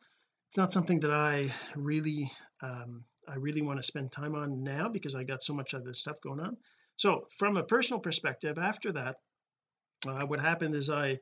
It's 0.48 0.58
not 0.58 0.72
something 0.72 1.00
that 1.00 1.12
I 1.12 1.48
really 1.74 2.30
um 2.62 3.04
I 3.28 3.36
really 3.36 3.62
want 3.62 3.78
to 3.78 3.82
spend 3.82 4.12
time 4.12 4.34
on 4.36 4.62
now 4.62 4.88
because 4.88 5.14
I 5.14 5.24
got 5.24 5.42
so 5.42 5.54
much 5.54 5.74
other 5.74 5.94
stuff 5.94 6.20
going 6.20 6.40
on. 6.40 6.56
So 6.96 7.22
from 7.38 7.56
a 7.56 7.64
personal 7.64 8.00
perspective 8.00 8.58
after 8.58 8.92
that 8.92 9.16
uh, 10.06 10.26
what 10.26 10.40
happened 10.40 10.74
is 10.74 10.90
I 10.90 11.18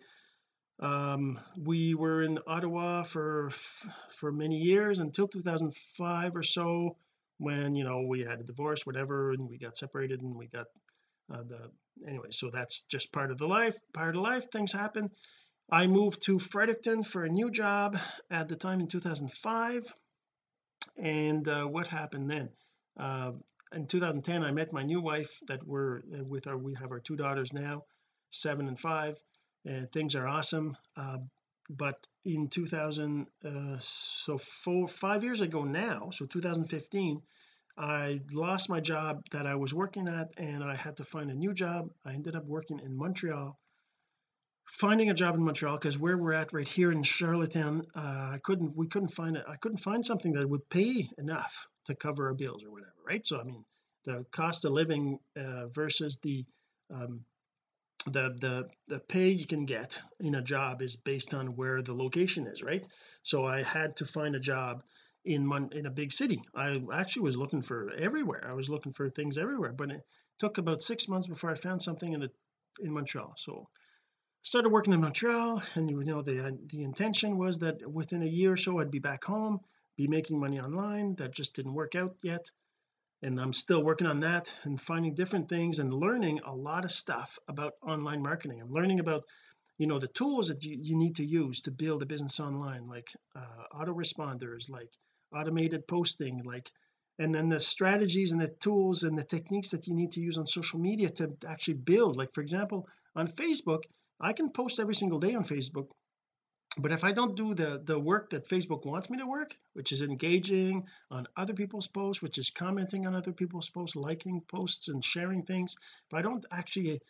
um 0.80 1.38
we 1.56 1.94
were 1.94 2.22
in 2.22 2.38
Ottawa 2.46 3.04
for 3.04 3.50
for 4.10 4.32
many 4.32 4.56
years 4.56 4.98
until 4.98 5.28
2005 5.28 6.36
or 6.36 6.42
so 6.42 6.96
when 7.38 7.76
you 7.76 7.84
know 7.84 8.02
we 8.08 8.22
had 8.22 8.40
a 8.40 8.44
divorce 8.44 8.84
whatever 8.84 9.32
and 9.32 9.48
we 9.48 9.58
got 9.58 9.76
separated 9.76 10.20
and 10.20 10.34
we 10.34 10.48
got 10.48 10.66
uh, 11.32 11.42
the 11.44 11.70
anyway 12.06 12.28
so 12.30 12.50
that's 12.50 12.82
just 12.90 13.12
part 13.12 13.30
of 13.30 13.38
the 13.38 13.46
life 13.46 13.76
part 13.92 14.16
of 14.16 14.22
life 14.22 14.50
things 14.50 14.72
happen 14.72 15.06
I 15.70 15.86
moved 15.86 16.22
to 16.24 16.38
Fredericton 16.38 17.02
for 17.04 17.24
a 17.24 17.28
new 17.28 17.50
job 17.50 17.96
at 18.30 18.48
the 18.48 18.56
time 18.56 18.80
in 18.80 18.86
2005 18.86 19.92
and 20.96 21.48
uh, 21.48 21.64
what 21.64 21.88
happened 21.88 22.30
then? 22.30 22.50
Uh, 22.98 23.32
in 23.72 23.86
2010 23.86 24.44
I 24.44 24.50
met 24.52 24.72
my 24.72 24.82
new 24.82 25.00
wife 25.00 25.40
that 25.48 25.66
we're 25.66 25.98
uh, 25.98 26.24
with 26.24 26.46
our 26.46 26.56
we 26.56 26.74
have 26.74 26.92
our 26.92 27.00
two 27.00 27.16
daughters 27.16 27.52
now 27.52 27.84
seven 28.30 28.68
and 28.68 28.78
five 28.78 29.16
and 29.64 29.90
things 29.90 30.14
are 30.16 30.28
awesome. 30.28 30.76
Uh, 30.96 31.18
but 31.70 32.06
in 32.26 32.48
2000 32.48 33.26
uh, 33.44 33.76
so 33.78 34.36
four 34.36 34.86
five 34.86 35.24
years 35.24 35.40
ago 35.40 35.62
now 35.62 36.10
so 36.10 36.26
2015 36.26 37.22
I 37.76 38.20
lost 38.32 38.68
my 38.68 38.80
job 38.80 39.24
that 39.32 39.46
I 39.46 39.54
was 39.54 39.72
working 39.72 40.08
at 40.08 40.30
and 40.36 40.62
I 40.62 40.76
had 40.76 40.96
to 40.96 41.04
find 41.04 41.30
a 41.30 41.34
new 41.34 41.54
job. 41.54 41.90
I 42.04 42.12
ended 42.12 42.36
up 42.36 42.44
working 42.44 42.80
in 42.80 42.96
Montreal 42.96 43.58
finding 44.66 45.10
a 45.10 45.14
job 45.14 45.34
in 45.34 45.44
Montreal 45.44 45.76
because 45.76 45.98
where 45.98 46.16
we're 46.16 46.32
at 46.32 46.52
right 46.52 46.68
here 46.68 46.90
in 46.90 47.02
Charlottetown 47.02 47.86
uh, 47.94 48.32
I 48.34 48.38
couldn't 48.42 48.76
we 48.76 48.86
couldn't 48.86 49.08
find 49.08 49.36
it 49.36 49.44
I 49.46 49.56
couldn't 49.56 49.78
find 49.78 50.04
something 50.04 50.32
that 50.32 50.48
would 50.48 50.68
pay 50.68 51.08
enough 51.18 51.68
to 51.86 51.94
cover 51.94 52.28
our 52.28 52.34
bills 52.34 52.64
or 52.64 52.70
whatever 52.70 52.92
right? 53.06 53.24
So 53.24 53.40
I 53.40 53.44
mean 53.44 53.64
the 54.04 54.24
cost 54.30 54.64
of 54.64 54.72
living 54.72 55.18
uh, 55.36 55.66
versus 55.66 56.18
the 56.22 56.44
um 56.90 57.24
the 58.06 58.36
the 58.40 58.68
the 58.88 59.00
pay 59.00 59.30
you 59.30 59.46
can 59.46 59.64
get 59.64 60.02
in 60.20 60.34
a 60.34 60.42
job 60.42 60.82
is 60.82 60.96
based 60.96 61.34
on 61.34 61.56
where 61.56 61.82
the 61.82 61.94
location 61.94 62.46
is 62.46 62.62
right? 62.62 62.86
So 63.22 63.44
I 63.44 63.62
had 63.62 63.96
to 63.96 64.06
find 64.06 64.34
a 64.34 64.40
job 64.40 64.82
in 65.24 65.46
Mon 65.46 65.70
in 65.72 65.86
a 65.86 65.90
big 65.90 66.12
city. 66.12 66.42
I 66.54 66.80
actually 66.92 67.22
was 67.22 67.36
looking 67.36 67.62
for 67.62 67.90
everywhere. 67.92 68.46
I 68.48 68.54
was 68.54 68.68
looking 68.68 68.92
for 68.92 69.08
things 69.08 69.38
everywhere 69.38 69.72
but 69.72 69.90
it 69.90 70.02
took 70.38 70.58
about 70.58 70.82
six 70.82 71.08
months 71.08 71.26
before 71.26 71.50
I 71.50 71.54
found 71.54 71.80
something 71.80 72.12
in 72.12 72.22
a, 72.24 72.28
in 72.80 72.92
Montreal. 72.92 73.34
So 73.36 73.68
started 74.44 74.68
working 74.70 74.92
in 74.92 75.00
Montreal 75.00 75.62
and 75.74 75.90
you 75.90 76.04
know 76.04 76.22
the 76.22 76.56
the 76.68 76.84
intention 76.84 77.36
was 77.36 77.58
that 77.58 77.76
within 77.90 78.22
a 78.22 78.26
year 78.26 78.52
or 78.52 78.56
so 78.56 78.78
I'd 78.78 78.90
be 78.90 79.00
back 79.00 79.24
home 79.24 79.60
be 79.96 80.08
making 80.08 80.40
money 80.40 80.60
online. 80.60 81.14
That 81.16 81.32
just 81.32 81.54
didn't 81.54 81.74
work 81.74 81.94
out 81.94 82.16
yet. 82.22 82.50
And 83.22 83.40
I'm 83.40 83.52
still 83.52 83.82
working 83.82 84.06
on 84.06 84.20
that 84.20 84.52
and 84.64 84.80
finding 84.80 85.14
different 85.14 85.48
things 85.48 85.78
and 85.78 85.92
learning 85.92 86.40
a 86.44 86.54
lot 86.54 86.84
of 86.84 86.90
stuff 86.90 87.38
about 87.48 87.72
online 87.82 88.22
marketing. 88.22 88.60
I'm 88.60 88.72
learning 88.72 89.00
about 89.00 89.22
you 89.78 89.86
know 89.86 89.98
the 89.98 90.08
tools 90.08 90.48
that 90.48 90.64
you, 90.64 90.78
you 90.80 90.96
need 90.96 91.16
to 91.16 91.24
use 91.24 91.62
to 91.62 91.70
build 91.70 92.02
a 92.02 92.06
business 92.06 92.38
online 92.38 92.86
like 92.86 93.08
uh, 93.34 93.64
autoresponders 93.80 94.70
like 94.70 94.88
automated 95.34 95.88
posting 95.88 96.44
like 96.44 96.70
and 97.18 97.34
then 97.34 97.48
the 97.48 97.58
strategies 97.58 98.30
and 98.30 98.40
the 98.40 98.54
tools 98.60 99.02
and 99.02 99.18
the 99.18 99.24
techniques 99.24 99.70
that 99.70 99.88
you 99.88 99.94
need 99.94 100.12
to 100.12 100.20
use 100.20 100.38
on 100.38 100.46
social 100.46 100.78
media 100.80 101.08
to 101.08 101.32
actually 101.48 101.74
build. 101.74 102.16
Like 102.16 102.32
for 102.32 102.40
example 102.40 102.88
on 103.16 103.26
Facebook 103.26 103.82
I 104.20 104.32
can 104.32 104.50
post 104.50 104.80
every 104.80 104.94
single 104.94 105.18
day 105.18 105.34
on 105.34 105.44
Facebook 105.44 105.88
but 106.76 106.90
if 106.90 107.04
I 107.04 107.12
don't 107.12 107.36
do 107.36 107.54
the 107.54 107.80
the 107.84 107.98
work 107.98 108.30
that 108.30 108.48
Facebook 108.48 108.84
wants 108.84 109.08
me 109.10 109.18
to 109.18 109.26
work 109.26 109.56
which 109.74 109.92
is 109.92 110.02
engaging 110.02 110.88
on 111.10 111.26
other 111.36 111.54
people's 111.54 111.86
posts 111.86 112.22
which 112.22 112.38
is 112.38 112.50
commenting 112.50 113.06
on 113.06 113.14
other 113.14 113.32
people's 113.32 113.70
posts 113.70 113.96
liking 113.96 114.40
posts 114.40 114.88
and 114.88 115.04
sharing 115.04 115.42
things 115.42 115.76
if 116.10 116.14
I 116.14 116.22
don't 116.22 116.44
actually 116.50 117.00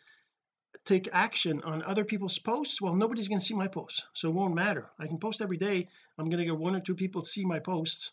take 0.83 1.09
action 1.13 1.61
on 1.63 1.81
other 1.83 2.05
people's 2.05 2.37
posts 2.37 2.81
well 2.81 2.95
nobody's 2.95 3.27
going 3.27 3.39
to 3.39 3.45
see 3.45 3.55
my 3.55 3.67
posts 3.67 4.07
so 4.13 4.29
it 4.29 4.35
won't 4.35 4.55
matter. 4.55 4.89
I 4.99 5.07
can 5.07 5.17
post 5.17 5.41
every 5.41 5.57
day 5.57 5.87
I'm 6.17 6.25
going 6.25 6.39
to 6.39 6.45
get 6.45 6.57
one 6.57 6.75
or 6.75 6.81
two 6.81 6.95
people 6.95 7.23
see 7.23 7.45
my 7.45 7.59
posts 7.59 8.11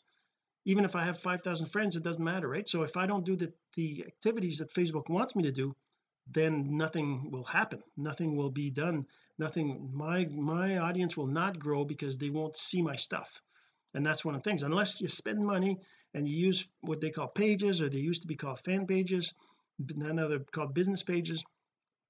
even 0.65 0.85
if 0.85 0.95
I 0.95 1.05
have 1.05 1.19
5,000 1.19 1.67
friends 1.67 1.97
it 1.97 2.05
doesn't 2.05 2.25
matter 2.25 2.49
right? 2.49 2.69
So 2.69 2.83
if 2.83 2.97
I 2.97 3.07
don't 3.07 3.27
do 3.27 3.37
the 3.37 3.53
the 3.75 4.05
activities 4.07 4.59
that 4.59 4.73
Facebook 4.73 5.11
wants 5.11 5.37
me 5.37 5.45
to 5.45 5.53
do 5.53 5.73
then 6.27 6.77
nothing 6.77 7.31
will 7.31 7.45
happen. 7.45 7.83
Nothing 7.97 8.37
will 8.37 8.51
be 8.51 8.71
done. 8.71 9.05
Nothing 9.39 9.91
my 9.93 10.27
my 10.27 10.79
audience 10.79 11.17
will 11.17 11.27
not 11.27 11.59
grow 11.59 11.85
because 11.85 12.17
they 12.17 12.31
won't 12.31 12.57
see 12.57 12.83
my 12.83 12.97
stuff. 12.97 13.41
And 13.95 14.07
that's 14.07 14.25
one 14.25 14.35
of 14.35 14.43
the 14.43 14.49
things. 14.49 14.63
Unless 14.63 15.01
you 15.01 15.09
spend 15.09 15.45
money 15.45 15.79
and 16.15 16.29
you 16.29 16.37
use 16.37 16.67
what 16.81 17.01
they 17.01 17.11
call 17.11 17.29
pages 17.29 17.83
or 17.83 17.89
they 17.89 17.99
used 17.99 18.23
to 18.23 18.29
be 18.29 18.37
called 18.37 18.61
fan 18.61 18.87
pages 18.87 19.35
now 19.97 20.29
they're 20.29 20.39
called 20.39 20.75
business 20.75 21.03
pages. 21.03 21.45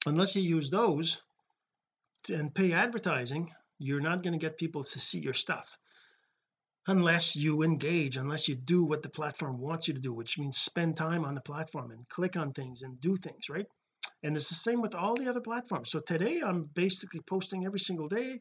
Unless 0.07 0.37
you 0.37 0.43
use 0.43 0.71
those 0.71 1.23
and 2.29 2.55
pay 2.55 2.73
advertising 2.73 3.53
you're 3.79 4.01
not 4.01 4.23
going 4.23 4.33
to 4.33 4.39
get 4.39 4.59
people 4.59 4.85
to 4.85 5.01
see 5.01 5.21
your 5.21 5.35
stuff. 5.35 5.77
Unless 6.87 7.37
you 7.37 7.63
engage 7.63 8.17
unless 8.17 8.49
you 8.49 8.57
do 8.57 8.85
what 8.85 9.03
the 9.03 9.09
platform 9.09 9.59
wants 9.59 9.89
you 9.89 9.95
to 9.95 10.01
do 10.01 10.13
which 10.13 10.39
means 10.39 10.57
spend 10.59 10.97
time 10.97 11.25
on 11.25 11.35
the 11.35 11.41
platform 11.41 11.93
and 11.93 12.09
click 12.09 12.37
on 12.37 12.53
things 12.53 12.83
and 12.83 13.01
do 13.01 13.17
things 13.17 13.49
right 13.49 13.67
and 14.23 14.37
it's 14.37 14.49
the 14.49 14.55
same 14.55 14.81
with 14.81 14.95
all 14.95 15.17
the 15.17 15.29
other 15.29 15.41
platforms. 15.41 15.91
So 15.91 16.01
today 16.01 16.41
I'm 16.45 16.65
basically 16.65 17.21
posting 17.21 17.67
every 17.67 17.81
single 17.81 18.09
day. 18.09 18.41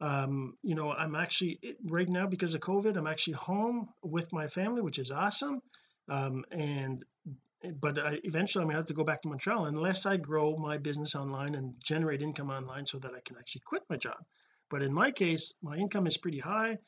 Um 0.00 0.56
you 0.62 0.74
know 0.74 0.90
I'm 0.90 1.14
actually 1.14 1.60
right 1.84 2.08
now 2.08 2.26
because 2.26 2.54
of 2.54 2.60
COVID 2.60 2.96
I'm 2.96 3.06
actually 3.06 3.34
home 3.34 3.88
with 4.02 4.32
my 4.32 4.46
family 4.48 4.82
which 4.82 4.98
is 4.98 5.10
awesome. 5.10 5.62
Um 6.08 6.44
and 6.50 7.04
but 7.80 7.98
I, 7.98 8.18
eventually 8.24 8.62
I'm 8.62 8.68
gonna 8.68 8.78
have 8.78 8.88
to 8.88 8.94
go 8.94 9.04
back 9.04 9.22
to 9.22 9.28
Montreal 9.28 9.66
unless 9.66 10.04
I 10.04 10.16
grow 10.16 10.56
my 10.56 10.78
business 10.78 11.14
online 11.14 11.54
and 11.54 11.74
generate 11.82 12.20
income 12.22 12.50
online 12.50 12.86
so 12.86 12.98
that 12.98 13.14
I 13.14 13.20
can 13.20 13.36
actually 13.38 13.62
quit 13.64 13.82
my 13.88 13.96
job. 13.96 14.18
But 14.70 14.82
in 14.82 14.92
my 14.92 15.12
case 15.12 15.54
my 15.62 15.76
income 15.76 16.06
is 16.06 16.18
pretty 16.18 16.40
high 16.40 16.78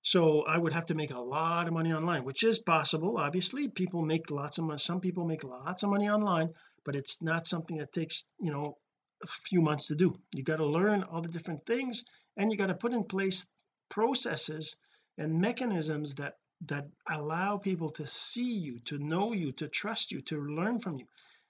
so 0.00 0.42
I 0.42 0.58
would 0.58 0.74
have 0.74 0.86
to 0.86 0.94
make 0.94 1.12
a 1.12 1.20
lot 1.20 1.66
of 1.66 1.74
money 1.74 1.92
online 1.92 2.24
which 2.24 2.44
is 2.44 2.58
possible 2.58 3.18
obviously. 3.18 3.68
People 3.68 4.02
make 4.02 4.30
lots 4.30 4.58
of 4.58 4.64
money 4.64 4.78
some 4.78 5.00
people 5.00 5.26
make 5.26 5.44
lots 5.44 5.82
of 5.82 5.90
money 5.90 6.08
online 6.08 6.54
but 6.84 6.96
it's 6.96 7.22
not 7.22 7.46
something 7.46 7.78
that 7.78 7.92
takes 7.92 8.24
you 8.38 8.52
know 8.52 8.76
a 9.22 9.26
few 9.26 9.60
months 9.60 9.88
to 9.88 9.94
do. 9.94 10.18
You 10.34 10.42
got 10.42 10.56
to 10.56 10.66
learn 10.66 11.02
all 11.02 11.20
the 11.20 11.28
different 11.28 11.64
things 11.66 12.04
and 12.36 12.50
you 12.50 12.58
got 12.58 12.66
to 12.66 12.74
put 12.74 12.92
in 12.92 13.04
place 13.04 13.46
processes 13.88 14.76
and 15.18 15.40
mechanisms 15.40 16.16
that 16.16 16.34
that 16.66 16.88
allow 17.08 17.58
people 17.58 17.90
to 17.90 18.06
see 18.06 18.54
you 18.54 18.78
to 18.80 18.98
know 18.98 19.32
you 19.32 19.52
to 19.52 19.68
trust 19.68 20.12
you 20.12 20.20
to 20.20 20.40
learn 20.40 20.78
from 20.78 20.98
you 20.98 21.06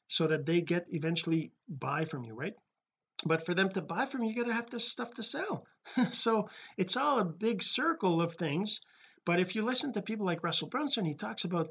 so 0.08 0.26
that 0.26 0.46
they 0.46 0.60
get 0.60 0.86
eventually 0.92 1.52
buy 1.68 2.04
from 2.04 2.24
you 2.24 2.34
right? 2.34 2.54
But 3.24 3.46
for 3.46 3.54
them 3.54 3.68
to 3.70 3.82
buy 3.82 4.06
from 4.06 4.22
you 4.22 4.30
you 4.30 4.36
got 4.36 4.48
to 4.48 4.54
have 4.54 4.70
this 4.70 4.88
stuff 4.88 5.14
to 5.14 5.22
sell. 5.22 5.66
So 6.10 6.48
it's 6.76 6.96
all 6.96 7.18
a 7.18 7.24
big 7.24 7.62
circle 7.62 8.20
of 8.20 8.34
things 8.34 8.80
but 9.24 9.40
if 9.40 9.54
you 9.54 9.62
listen 9.62 9.92
to 9.92 10.02
people 10.02 10.26
like 10.26 10.44
Russell 10.44 10.68
Brunson 10.68 11.04
he 11.04 11.14
talks 11.14 11.44
about 11.44 11.68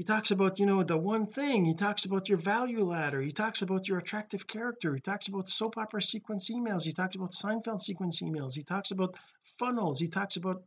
he 0.00 0.04
talks 0.04 0.30
about 0.30 0.58
you 0.58 0.64
know 0.64 0.82
the 0.82 0.96
one 0.96 1.26
thing 1.26 1.66
he 1.66 1.74
talks 1.74 2.06
about 2.06 2.26
your 2.30 2.38
value 2.38 2.84
ladder 2.84 3.20
he 3.20 3.32
talks 3.32 3.60
about 3.60 3.86
your 3.86 3.98
attractive 3.98 4.46
character 4.46 4.94
he 4.94 5.00
talks 5.02 5.28
about 5.28 5.46
soap 5.46 5.76
opera 5.76 6.00
sequence 6.00 6.50
emails 6.50 6.86
he 6.86 6.92
talks 6.92 7.16
about 7.16 7.32
Seinfeld 7.32 7.80
sequence 7.80 8.22
emails 8.22 8.56
he 8.56 8.62
talks 8.62 8.92
about 8.92 9.14
funnels 9.42 10.00
he 10.00 10.06
talks 10.06 10.38
about 10.38 10.62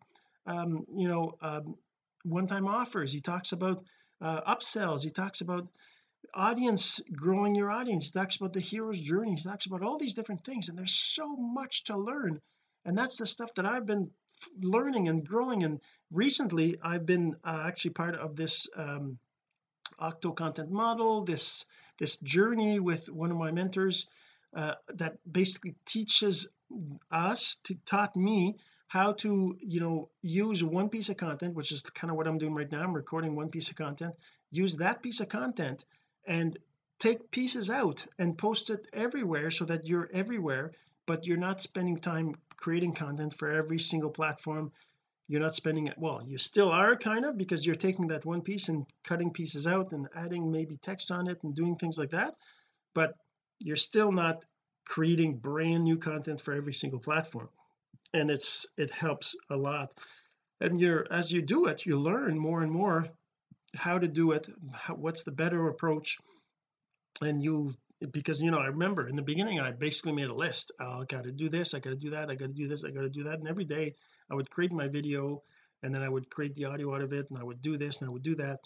um 0.45 0.85
you 0.93 1.07
know 1.07 1.35
um 1.41 1.75
one-time 2.23 2.67
offers 2.67 3.11
he 3.11 3.21
talks 3.21 3.53
about 3.53 3.81
uh 4.21 4.41
upsells 4.55 5.03
he 5.03 5.09
talks 5.09 5.41
about 5.41 5.65
audience 6.35 7.01
growing 7.11 7.55
your 7.55 7.71
audience 7.71 8.11
he 8.11 8.19
talks 8.19 8.35
about 8.35 8.53
the 8.53 8.59
hero's 8.59 9.01
journey 9.01 9.33
he 9.33 9.41
talks 9.41 9.65
about 9.65 9.81
all 9.81 9.97
these 9.97 10.13
different 10.13 10.43
things 10.45 10.69
and 10.69 10.77
there's 10.77 10.93
so 10.93 11.35
much 11.35 11.85
to 11.85 11.97
learn 11.97 12.39
and 12.85 12.95
that's 12.95 13.17
the 13.17 13.25
stuff 13.25 13.51
that 13.55 13.65
I've 13.65 13.87
been 13.87 14.11
learning 14.61 15.07
and 15.07 15.25
growing 15.25 15.63
and 15.63 15.81
recently 16.11 16.77
I've 16.83 17.05
been 17.05 17.35
uh, 17.43 17.63
actually 17.65 17.91
part 17.91 18.13
of 18.13 18.35
this 18.35 18.69
um 18.75 19.17
octo 20.03 20.31
content 20.31 20.69
model 20.69 21.23
this 21.23 21.65
this 21.97 22.17
journey 22.17 22.79
with 22.79 23.09
one 23.09 23.31
of 23.31 23.37
my 23.37 23.51
mentors 23.51 24.07
uh, 24.53 24.75
that 24.95 25.17
basically 25.29 25.75
teaches 25.85 26.47
us 27.11 27.57
to 27.63 27.75
taught 27.85 28.15
me 28.15 28.55
how 28.87 29.13
to 29.13 29.57
you 29.61 29.79
know 29.79 30.09
use 30.21 30.63
one 30.63 30.89
piece 30.89 31.09
of 31.09 31.17
content 31.17 31.55
which 31.55 31.71
is 31.71 31.81
kind 31.81 32.11
of 32.11 32.17
what 32.17 32.27
I'm 32.27 32.37
doing 32.37 32.53
right 32.53 32.71
now. 32.71 32.83
I'm 32.83 32.93
recording 32.93 33.35
one 33.35 33.49
piece 33.49 33.71
of 33.71 33.75
content. 33.75 34.13
Use 34.51 34.77
that 34.77 35.01
piece 35.01 35.19
of 35.19 35.29
content 35.29 35.83
and 36.27 36.55
take 36.99 37.31
pieces 37.31 37.69
out 37.69 38.05
and 38.19 38.37
post 38.37 38.69
it 38.69 38.87
everywhere 38.93 39.49
so 39.49 39.65
that 39.65 39.87
you're 39.87 40.09
everywhere 40.13 40.71
but 41.05 41.25
you're 41.27 41.45
not 41.49 41.61
spending 41.61 41.97
time 41.97 42.35
creating 42.55 42.93
content 42.93 43.33
for 43.33 43.51
every 43.51 43.79
single 43.79 44.11
platform 44.11 44.71
you're 45.27 45.41
not 45.41 45.55
spending 45.55 45.87
it 45.87 45.97
well 45.97 46.21
you 46.25 46.37
still 46.37 46.69
are 46.69 46.95
kind 46.95 47.25
of 47.25 47.37
because 47.37 47.65
you're 47.65 47.75
taking 47.75 48.07
that 48.07 48.25
one 48.25 48.41
piece 48.41 48.69
and 48.69 48.85
cutting 49.03 49.31
pieces 49.31 49.67
out 49.67 49.93
and 49.93 50.07
adding 50.15 50.51
maybe 50.51 50.77
text 50.77 51.11
on 51.11 51.27
it 51.27 51.43
and 51.43 51.55
doing 51.55 51.75
things 51.75 51.97
like 51.97 52.11
that 52.11 52.35
but 52.93 53.15
you're 53.59 53.75
still 53.75 54.11
not 54.11 54.45
creating 54.85 55.37
brand 55.37 55.83
new 55.83 55.97
content 55.97 56.41
for 56.41 56.53
every 56.53 56.73
single 56.73 56.99
platform. 56.99 57.49
And 58.13 58.29
it's 58.29 58.67
it 58.77 58.91
helps 58.91 59.35
a 59.49 59.57
lot. 59.57 59.93
And 60.61 60.79
you're 60.79 61.05
as 61.09 61.31
you 61.31 61.41
do 61.41 61.65
it 61.65 61.85
you 61.85 61.97
learn 61.99 62.37
more 62.37 62.61
and 62.61 62.71
more 62.71 63.07
how 63.75 63.97
to 63.97 64.07
do 64.07 64.31
it 64.31 64.47
how, 64.73 64.95
what's 64.95 65.23
the 65.23 65.31
better 65.31 65.67
approach. 65.67 66.17
And 67.21 67.43
you 67.43 67.73
because 68.11 68.41
you 68.41 68.51
know 68.51 68.59
I 68.59 68.67
remember 68.67 69.07
in 69.07 69.15
the 69.15 69.21
beginning 69.21 69.59
I 69.59 69.71
basically 69.71 70.13
made 70.13 70.29
a 70.29 70.33
list. 70.33 70.71
Oh, 70.79 71.01
I 71.01 71.05
got 71.05 71.23
to 71.23 71.31
do 71.31 71.49
this 71.49 71.73
I 71.73 71.79
got 71.79 71.91
to 71.91 71.95
do 71.95 72.11
that 72.11 72.29
I 72.29 72.35
got 72.35 72.47
to 72.47 72.53
do 72.53 72.67
this 72.67 72.83
I 72.83 72.91
got 72.91 73.01
to 73.01 73.09
do 73.09 73.23
that. 73.23 73.39
And 73.39 73.47
every 73.47 73.65
day 73.65 73.95
I 74.29 74.35
would 74.35 74.49
create 74.49 74.71
my 74.71 74.87
video 74.87 75.43
and 75.81 75.93
then 75.93 76.01
I 76.01 76.09
would 76.09 76.29
create 76.29 76.53
the 76.55 76.65
audio 76.65 76.93
out 76.93 77.01
of 77.01 77.13
it 77.13 77.29
and 77.29 77.39
I 77.39 77.43
would 77.43 77.61
do 77.61 77.77
this 77.77 78.01
and 78.01 78.09
I 78.09 78.11
would 78.13 78.23
do 78.23 78.35
that. 78.35 78.59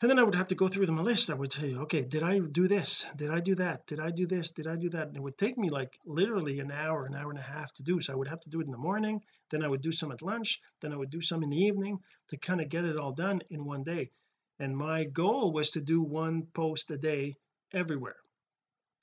And 0.00 0.10
then 0.10 0.18
I 0.18 0.22
would 0.22 0.34
have 0.34 0.48
to 0.48 0.54
go 0.54 0.68
through 0.68 0.86
my 0.88 1.02
list. 1.02 1.30
I 1.30 1.34
would 1.34 1.52
say 1.52 1.74
okay 1.74 2.04
did 2.04 2.22
I 2.22 2.38
do 2.38 2.68
this? 2.68 3.06
Did 3.16 3.30
I 3.30 3.40
do 3.40 3.54
that? 3.56 3.86
Did 3.86 4.00
I 4.00 4.10
do 4.10 4.26
this? 4.26 4.50
Did 4.50 4.66
I 4.66 4.76
do 4.76 4.88
that? 4.90 5.08
And 5.08 5.16
it 5.16 5.22
would 5.22 5.38
take 5.38 5.56
me 5.58 5.68
like 5.68 5.98
literally 6.04 6.60
an 6.60 6.70
hour 6.70 7.06
an 7.06 7.14
hour 7.14 7.30
and 7.30 7.38
a 7.38 7.42
half 7.42 7.72
to 7.74 7.82
do. 7.82 8.00
So 8.00 8.12
I 8.12 8.16
would 8.16 8.28
have 8.28 8.40
to 8.42 8.50
do 8.50 8.60
it 8.60 8.66
in 8.66 8.72
the 8.72 8.78
morning 8.78 9.22
then 9.50 9.62
I 9.62 9.68
would 9.68 9.82
do 9.82 9.92
some 9.92 10.10
at 10.10 10.22
lunch 10.22 10.60
then 10.80 10.92
I 10.92 10.96
would 10.96 11.10
do 11.10 11.20
some 11.20 11.42
in 11.42 11.50
the 11.50 11.64
evening 11.64 12.00
to 12.28 12.36
kind 12.36 12.60
of 12.60 12.68
get 12.68 12.84
it 12.84 12.96
all 12.96 13.12
done 13.12 13.42
in 13.50 13.64
one 13.64 13.82
day. 13.82 14.10
And 14.58 14.76
my 14.76 15.04
goal 15.04 15.52
was 15.52 15.70
to 15.70 15.80
do 15.80 16.00
one 16.00 16.46
post 16.54 16.90
a 16.90 16.96
day 16.96 17.36
everywhere 17.72 18.16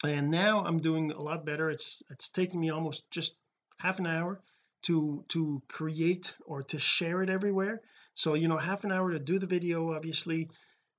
and 0.03 0.31
now 0.31 0.63
I'm 0.65 0.77
doing 0.77 1.11
a 1.11 1.21
lot 1.21 1.45
better. 1.45 1.69
It's 1.69 2.01
it's 2.09 2.29
taking 2.29 2.59
me 2.59 2.69
almost 2.71 3.09
just 3.11 3.37
half 3.79 3.99
an 3.99 4.07
hour 4.07 4.39
to 4.83 5.23
to 5.29 5.61
create 5.67 6.35
or 6.45 6.63
to 6.63 6.79
share 6.79 7.21
it 7.21 7.29
everywhere. 7.29 7.81
So 8.15 8.33
you 8.33 8.47
know 8.47 8.57
half 8.57 8.83
an 8.83 8.91
hour 8.91 9.11
to 9.11 9.19
do 9.19 9.39
the 9.39 9.45
video 9.45 9.93
obviously 9.93 10.49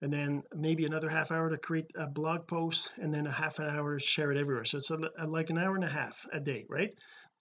and 0.00 0.12
then 0.12 0.40
maybe 0.54 0.84
another 0.84 1.08
half 1.08 1.30
hour 1.30 1.48
to 1.48 1.58
create 1.58 1.92
a 1.96 2.08
blog 2.08 2.46
post 2.46 2.92
and 3.00 3.12
then 3.12 3.26
a 3.26 3.32
half 3.32 3.58
an 3.58 3.68
hour 3.68 3.98
to 3.98 4.04
share 4.04 4.32
it 4.32 4.38
everywhere. 4.38 4.64
So 4.64 4.78
it's 4.78 4.90
a, 4.90 4.98
a, 5.18 5.26
like 5.26 5.50
an 5.50 5.58
hour 5.58 5.74
and 5.74 5.84
a 5.84 5.88
half 5.88 6.26
a 6.32 6.40
day 6.40 6.66
right? 6.68 6.92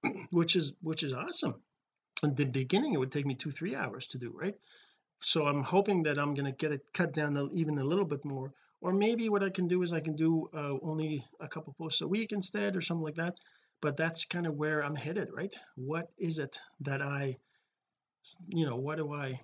Which 0.31 0.55
is 0.55 0.73
which 0.81 1.03
is 1.03 1.13
awesome. 1.13 1.55
In 2.23 2.35
the 2.35 2.45
beginning 2.45 2.93
it 2.93 2.99
would 2.99 3.11
take 3.11 3.25
me 3.25 3.35
two 3.35 3.51
three 3.51 3.75
hours 3.75 4.07
to 4.07 4.17
do 4.17 4.31
right? 4.33 4.55
So 5.23 5.45
I'm 5.45 5.61
hoping 5.61 6.03
that 6.03 6.17
I'm 6.17 6.33
going 6.33 6.45
to 6.45 6.51
get 6.51 6.71
it 6.71 6.81
cut 6.93 7.13
down 7.13 7.51
even 7.53 7.77
a 7.77 7.83
little 7.83 8.05
bit 8.05 8.25
more 8.25 8.51
or 8.81 8.91
maybe 8.91 9.29
what 9.29 9.43
I 9.43 9.49
can 9.51 9.67
do 9.67 9.83
is 9.83 9.93
I 9.93 9.99
can 9.99 10.15
do 10.15 10.49
uh, 10.53 10.73
only 10.81 11.23
a 11.39 11.47
couple 11.47 11.73
posts 11.73 12.01
a 12.01 12.07
week 12.07 12.31
instead 12.31 12.75
or 12.75 12.81
something 12.81 13.03
like 13.03 13.15
that. 13.15 13.35
But 13.79 13.97
that's 13.97 14.25
kind 14.25 14.45
of 14.45 14.55
where 14.55 14.83
I'm 14.83 14.95
headed 14.95 15.29
right? 15.35 15.53
What 15.75 16.09
is 16.17 16.39
it 16.39 16.59
that 16.81 17.01
I 17.01 17.37
you 18.47 18.65
know 18.65 18.75
what 18.75 18.97
do 18.97 19.13
I 19.13 19.39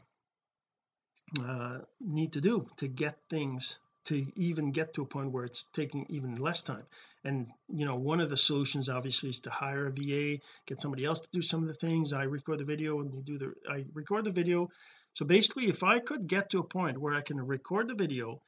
uh, 1.41 1.79
need 1.99 2.33
to 2.33 2.41
do 2.41 2.67
to 2.77 2.87
get 2.87 3.17
things 3.29 3.79
to 4.05 4.23
even 4.35 4.71
get 4.71 4.93
to 4.93 5.01
a 5.01 5.05
point 5.05 5.31
where 5.31 5.43
it's 5.43 5.65
taking 5.65 6.05
even 6.09 6.35
less 6.35 6.61
time? 6.61 6.83
And 7.23 7.47
you 7.67 7.85
know 7.85 7.95
one 7.95 8.21
of 8.21 8.29
the 8.29 8.37
solutions 8.37 8.89
obviously 8.89 9.29
is 9.29 9.41
to 9.41 9.49
hire 9.49 9.87
a 9.87 9.91
VA 9.91 10.39
get 10.65 10.79
somebody 10.79 11.05
else 11.05 11.21
to 11.21 11.29
do 11.31 11.41
some 11.41 11.61
of 11.61 11.67
the 11.67 11.73
things. 11.73 12.13
I 12.13 12.23
record 12.23 12.59
the 12.59 12.65
video 12.65 13.01
and 13.01 13.11
they 13.11 13.21
do 13.21 13.37
the 13.37 13.53
I 13.69 13.85
record 13.93 14.23
the 14.23 14.31
video. 14.31 14.69
So 15.13 15.25
basically 15.25 15.65
if 15.65 15.83
I 15.83 15.97
could 15.99 16.27
get 16.27 16.51
to 16.51 16.59
a 16.59 16.63
point 16.63 16.99
where 16.99 17.15
I 17.15 17.21
can 17.21 17.39
record 17.39 17.87
the 17.87 17.95
video 17.95 18.41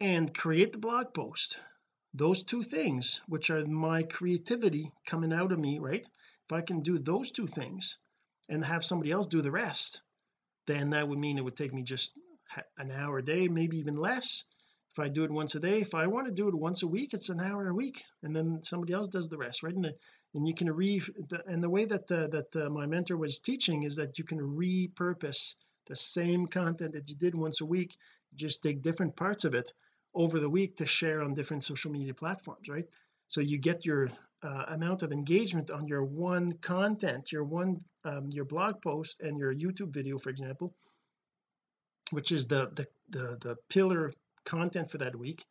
and 0.00 0.32
create 0.32 0.72
the 0.72 0.78
blog 0.78 1.12
post. 1.12 1.58
Those 2.14 2.42
two 2.42 2.62
things 2.62 3.20
which 3.26 3.50
are 3.50 3.66
my 3.66 4.02
creativity 4.02 4.92
coming 5.06 5.32
out 5.32 5.52
of 5.52 5.58
me 5.58 5.78
right? 5.78 6.06
If 6.46 6.52
I 6.52 6.62
can 6.62 6.80
do 6.80 6.98
those 6.98 7.30
two 7.30 7.46
things 7.46 7.98
and 8.48 8.64
have 8.64 8.84
somebody 8.84 9.10
else 9.10 9.26
do 9.26 9.42
the 9.42 9.50
rest 9.50 10.02
then 10.66 10.90
that 10.90 11.08
would 11.08 11.18
mean 11.18 11.38
it 11.38 11.44
would 11.44 11.56
take 11.56 11.72
me 11.72 11.82
just 11.82 12.18
an 12.76 12.90
hour 12.90 13.18
a 13.18 13.24
day 13.24 13.48
maybe 13.48 13.78
even 13.78 13.96
less. 13.96 14.44
If 14.90 14.98
I 14.98 15.08
do 15.08 15.24
it 15.24 15.30
once 15.30 15.54
a 15.54 15.60
day 15.60 15.80
if 15.80 15.94
I 15.94 16.06
want 16.06 16.28
to 16.28 16.32
do 16.32 16.48
it 16.48 16.54
once 16.54 16.82
a 16.82 16.88
week 16.88 17.12
it's 17.12 17.28
an 17.28 17.40
hour 17.40 17.68
a 17.68 17.74
week 17.74 18.04
and 18.22 18.34
then 18.34 18.62
somebody 18.62 18.92
else 18.92 19.08
does 19.08 19.28
the 19.28 19.38
rest 19.38 19.62
right? 19.62 19.74
And, 19.74 19.84
the, 19.84 19.94
and 20.34 20.46
you 20.46 20.54
can 20.54 20.70
re 20.70 21.02
and 21.46 21.62
the 21.62 21.70
way 21.70 21.84
that 21.84 22.10
uh, 22.10 22.28
that 22.28 22.56
uh, 22.56 22.70
my 22.70 22.86
mentor 22.86 23.16
was 23.16 23.40
teaching 23.40 23.82
is 23.82 23.96
that 23.96 24.18
you 24.18 24.24
can 24.24 24.38
repurpose 24.38 25.56
the 25.86 25.96
same 25.96 26.46
content 26.46 26.92
that 26.92 27.08
you 27.08 27.16
did 27.16 27.34
once 27.34 27.60
a 27.60 27.66
week 27.66 27.96
just 28.34 28.62
take 28.62 28.82
different 28.82 29.16
parts 29.16 29.44
of 29.44 29.54
it 29.54 29.72
over 30.18 30.40
the 30.40 30.50
week 30.50 30.76
to 30.76 30.84
share 30.84 31.22
on 31.22 31.32
different 31.32 31.62
social 31.62 31.92
media 31.92 32.12
platforms 32.12 32.68
right? 32.68 32.86
So 33.28 33.40
you 33.40 33.56
get 33.58 33.86
your 33.86 34.08
uh, 34.42 34.64
amount 34.68 35.02
of 35.02 35.12
engagement 35.12 35.70
on 35.70 35.86
your 35.86 36.04
one 36.04 36.54
content 36.54 37.30
your 37.30 37.44
one 37.44 37.76
um, 38.04 38.28
your 38.32 38.44
blog 38.44 38.82
post 38.82 39.20
and 39.20 39.38
your 39.38 39.54
YouTube 39.54 39.94
video 39.94 40.18
for 40.18 40.30
example 40.30 40.74
which 42.10 42.32
is 42.32 42.48
the 42.48 42.68
the 42.74 42.86
the, 43.10 43.38
the 43.40 43.56
pillar 43.68 44.10
content 44.44 44.90
for 44.90 44.98
that 44.98 45.16
week. 45.16 45.44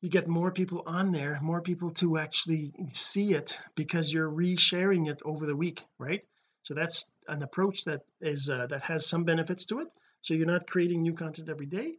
You 0.00 0.10
get 0.10 0.28
more 0.28 0.52
people 0.52 0.84
on 0.86 1.10
there 1.10 1.38
more 1.42 1.60
people 1.60 1.90
to 2.02 2.18
actually 2.18 2.72
see 2.88 3.32
it 3.32 3.58
because 3.74 4.12
you're 4.12 4.30
resharing 4.30 5.08
it 5.10 5.22
over 5.24 5.44
the 5.44 5.56
week 5.56 5.84
right? 5.98 6.24
So 6.62 6.74
that's 6.74 7.10
an 7.26 7.42
approach 7.42 7.84
that 7.84 8.02
is 8.20 8.48
uh, 8.48 8.66
that 8.66 8.82
has 8.82 9.08
some 9.08 9.24
benefits 9.24 9.66
to 9.66 9.80
it. 9.80 9.92
So 10.20 10.34
you're 10.34 10.54
not 10.54 10.68
creating 10.68 11.02
new 11.02 11.14
content 11.14 11.48
every 11.48 11.66
day 11.66 11.96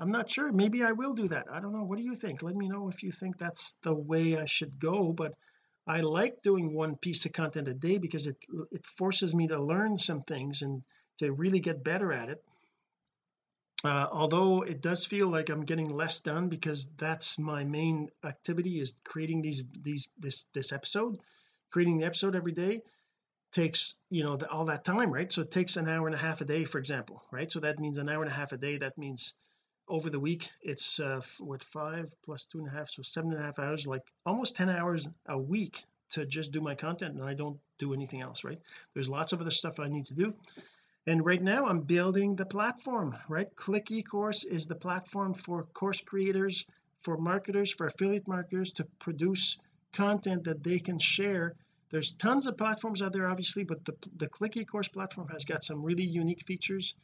I'm 0.00 0.10
not 0.10 0.30
sure. 0.30 0.50
Maybe 0.50 0.82
I 0.82 0.92
will 0.92 1.12
do 1.12 1.28
that. 1.28 1.46
I 1.52 1.60
don't 1.60 1.72
know. 1.72 1.84
What 1.84 1.98
do 1.98 2.04
you 2.04 2.14
think? 2.14 2.42
Let 2.42 2.56
me 2.56 2.68
know 2.68 2.88
if 2.88 3.02
you 3.02 3.12
think 3.12 3.36
that's 3.36 3.74
the 3.82 3.94
way 3.94 4.38
I 4.38 4.46
should 4.46 4.80
go 4.80 5.12
but 5.12 5.34
I 5.86 6.02
like 6.02 6.42
doing 6.42 6.72
one 6.72 6.96
piece 6.96 7.26
of 7.26 7.32
content 7.32 7.68
a 7.68 7.74
day 7.74 7.98
because 7.98 8.26
it 8.26 8.36
it 8.70 8.86
forces 8.86 9.34
me 9.34 9.48
to 9.48 9.60
learn 9.60 9.98
some 9.98 10.22
things 10.22 10.62
and 10.62 10.82
to 11.18 11.32
really 11.32 11.60
get 11.60 11.82
better 11.82 12.12
at 12.12 12.28
it. 12.28 12.44
Uh, 13.82 14.06
although 14.12 14.62
it 14.62 14.82
does 14.82 15.06
feel 15.06 15.26
like 15.28 15.48
I'm 15.48 15.64
getting 15.64 15.88
less 15.88 16.20
done 16.20 16.48
because 16.48 16.88
that's 16.98 17.38
my 17.38 17.64
main 17.64 18.10
activity 18.22 18.78
is 18.78 18.94
creating 19.04 19.42
these 19.42 19.62
these 19.72 20.08
this 20.18 20.46
this 20.52 20.72
episode. 20.72 21.18
Creating 21.70 21.98
the 21.98 22.06
episode 22.06 22.36
every 22.36 22.52
day 22.52 22.82
takes 23.52 23.96
you 24.10 24.22
know 24.22 24.36
the, 24.36 24.48
all 24.48 24.66
that 24.66 24.84
time 24.84 25.10
right? 25.12 25.32
So 25.32 25.42
it 25.42 25.50
takes 25.50 25.76
an 25.76 25.88
hour 25.88 26.06
and 26.06 26.14
a 26.14 26.18
half 26.18 26.40
a 26.40 26.44
day 26.44 26.64
for 26.64 26.78
example 26.78 27.22
right? 27.32 27.50
So 27.50 27.60
that 27.60 27.80
means 27.80 27.98
an 27.98 28.08
hour 28.08 28.22
and 28.22 28.30
a 28.30 28.34
half 28.34 28.52
a 28.52 28.58
day. 28.58 28.76
That 28.78 28.98
means 28.98 29.34
over 29.90 30.08
the 30.08 30.20
week 30.20 30.48
it's 30.62 31.00
uh 31.00 31.20
what 31.40 31.62
five 31.64 32.06
plus 32.24 32.46
two 32.46 32.58
and 32.58 32.68
a 32.68 32.70
half 32.70 32.88
so 32.88 33.02
seven 33.02 33.32
and 33.32 33.40
a 33.40 33.44
half 33.44 33.58
hours 33.58 33.86
like 33.86 34.02
almost 34.24 34.56
10 34.56 34.70
hours 34.70 35.08
a 35.26 35.36
week 35.36 35.82
to 36.10 36.26
just 36.26 36.52
do 36.52 36.60
my 36.60 36.74
content 36.74 37.14
and 37.14 37.24
I 37.24 37.34
don't 37.34 37.58
do 37.78 37.92
anything 37.92 38.20
else 38.20 38.44
right? 38.44 38.58
There's 38.94 39.08
lots 39.08 39.32
of 39.32 39.40
other 39.40 39.50
stuff 39.50 39.80
I 39.80 39.88
need 39.88 40.06
to 40.06 40.14
do. 40.14 40.34
And 41.06 41.24
right 41.24 41.42
now 41.42 41.66
I'm 41.66 41.80
building 41.80 42.36
the 42.36 42.46
platform 42.46 43.16
right? 43.28 43.54
Click 43.56 43.86
ecourse 43.86 44.44
is 44.44 44.66
the 44.66 44.76
platform 44.76 45.34
for 45.34 45.64
course 45.64 46.00
creators 46.00 46.66
for 47.00 47.16
marketers 47.16 47.72
for 47.72 47.86
affiliate 47.86 48.28
marketers 48.28 48.72
to 48.72 48.84
produce 48.98 49.58
content 49.92 50.44
that 50.44 50.62
they 50.62 50.78
can 50.78 50.98
share. 50.98 51.54
There's 51.90 52.12
tons 52.12 52.46
of 52.46 52.56
platforms 52.56 53.02
out 53.02 53.12
there 53.12 53.28
obviously 53.28 53.64
but 53.64 53.84
the, 53.84 53.94
the 54.16 54.28
click 54.28 54.52
ecourse 54.52 54.92
platform 54.92 55.28
has 55.28 55.44
got 55.44 55.64
some 55.64 55.82
really 55.82 56.04
unique 56.04 56.42
features 56.42 56.94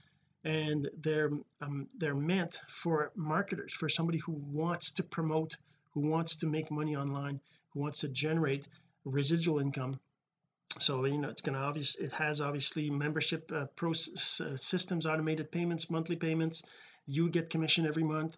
and 0.44 0.88
they're 1.02 1.30
um, 1.60 1.88
they're 1.98 2.14
meant 2.14 2.60
for 2.68 3.10
marketers 3.16 3.72
for 3.72 3.88
somebody 3.88 4.18
who 4.18 4.32
wants 4.32 4.92
to 4.92 5.02
promote 5.02 5.56
who 5.94 6.08
wants 6.08 6.36
to 6.36 6.46
make 6.46 6.70
money 6.70 6.96
online 6.96 7.40
who 7.70 7.80
wants 7.80 8.00
to 8.00 8.08
generate 8.08 8.66
residual 9.04 9.58
income. 9.58 9.98
So 10.78 11.04
you 11.04 11.18
know 11.18 11.30
it's 11.30 11.42
going 11.42 11.56
to 11.56 11.62
obviously 11.62 12.04
it 12.06 12.12
has 12.12 12.40
obviously 12.40 12.90
membership 12.90 13.50
uh, 13.52 13.66
process 13.76 14.40
uh, 14.40 14.56
systems 14.56 15.06
automated 15.06 15.50
payments 15.50 15.90
monthly 15.90 16.16
payments. 16.16 16.62
You 17.06 17.28
get 17.30 17.50
commission 17.50 17.86
every 17.86 18.02
month 18.02 18.36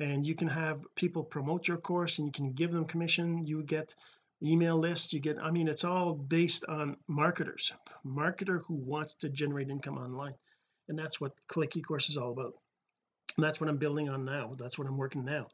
and 0.00 0.26
you 0.26 0.34
can 0.34 0.48
have 0.48 0.84
people 0.94 1.24
promote 1.24 1.68
your 1.68 1.78
course 1.78 2.18
and 2.18 2.26
you 2.26 2.32
can 2.32 2.52
give 2.52 2.72
them 2.72 2.84
commission. 2.84 3.46
You 3.46 3.62
get 3.62 3.94
email 4.42 4.76
lists 4.78 5.12
you 5.12 5.20
get 5.20 5.38
I 5.42 5.50
mean 5.50 5.66
it's 5.66 5.84
all 5.84 6.14
based 6.14 6.64
on 6.66 6.96
marketers 7.08 7.72
marketer 8.06 8.62
who 8.66 8.74
wants 8.74 9.14
to 9.14 9.28
generate 9.28 9.68
income 9.68 9.98
online 9.98 10.34
and 10.88 10.98
that's 10.98 11.20
what 11.20 11.32
click 11.46 11.72
ecourse 11.72 12.08
is 12.08 12.16
all 12.16 12.32
about. 12.32 12.54
And 13.36 13.44
that's 13.44 13.60
what 13.60 13.70
I'm 13.70 13.76
building 13.76 14.08
on 14.08 14.24
now. 14.24 14.54
That's 14.58 14.78
what 14.78 14.88
I'm 14.88 14.96
working 14.96 15.24
now. 15.24 15.48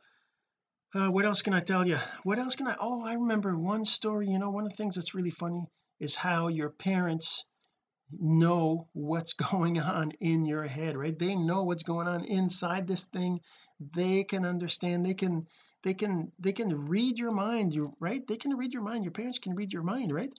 Uh, 0.95 1.09
what 1.09 1.25
else 1.25 1.43
can 1.43 1.55
I 1.55 1.61
tell 1.61 1.87
you 1.87 1.97
what 2.23 2.39
else 2.39 2.55
can 2.55 2.69
I 2.69 2.77
oh 2.79 3.05
I 3.05 3.15
remember 3.15 3.57
one 3.57 3.85
story. 3.85 4.29
You 4.29 4.39
know 4.39 4.51
one 4.51 4.65
of 4.65 4.71
the 4.71 4.77
things 4.77 4.95
that's 4.95 5.15
really 5.15 5.31
funny 5.31 5.65
is 5.99 6.15
how 6.15 6.49
your 6.49 6.71
parents 6.71 7.45
know 8.13 8.87
what's 8.93 9.33
going 9.51 9.81
on 9.81 10.13
in 10.21 10.45
your 10.47 10.65
head 10.65 10.97
right? 10.97 11.19
They 11.19 11.35
know 11.35 11.65
what's 11.65 11.83
going 11.83 12.07
on 12.07 12.25
inside 12.25 12.87
this 12.87 13.05
thing. 13.05 13.41
They 13.81 14.23
can 14.23 14.47
understand. 14.47 15.05
They 15.05 15.15
can 15.15 15.49
they 15.83 15.95
can 15.95 16.31
they 16.39 16.53
can 16.53 16.87
read 16.87 17.19
your 17.19 17.33
mind. 17.33 17.75
You 17.75 17.97
right? 17.99 18.25
They 18.25 18.37
can 18.37 18.57
read 18.57 18.73
your 18.73 18.83
mind. 18.83 19.05
Your 19.05 19.13
parents 19.13 19.41
can 19.41 19.57
read 19.57 19.73
your 19.73 19.83
mind 19.83 20.13
right? 20.13 20.33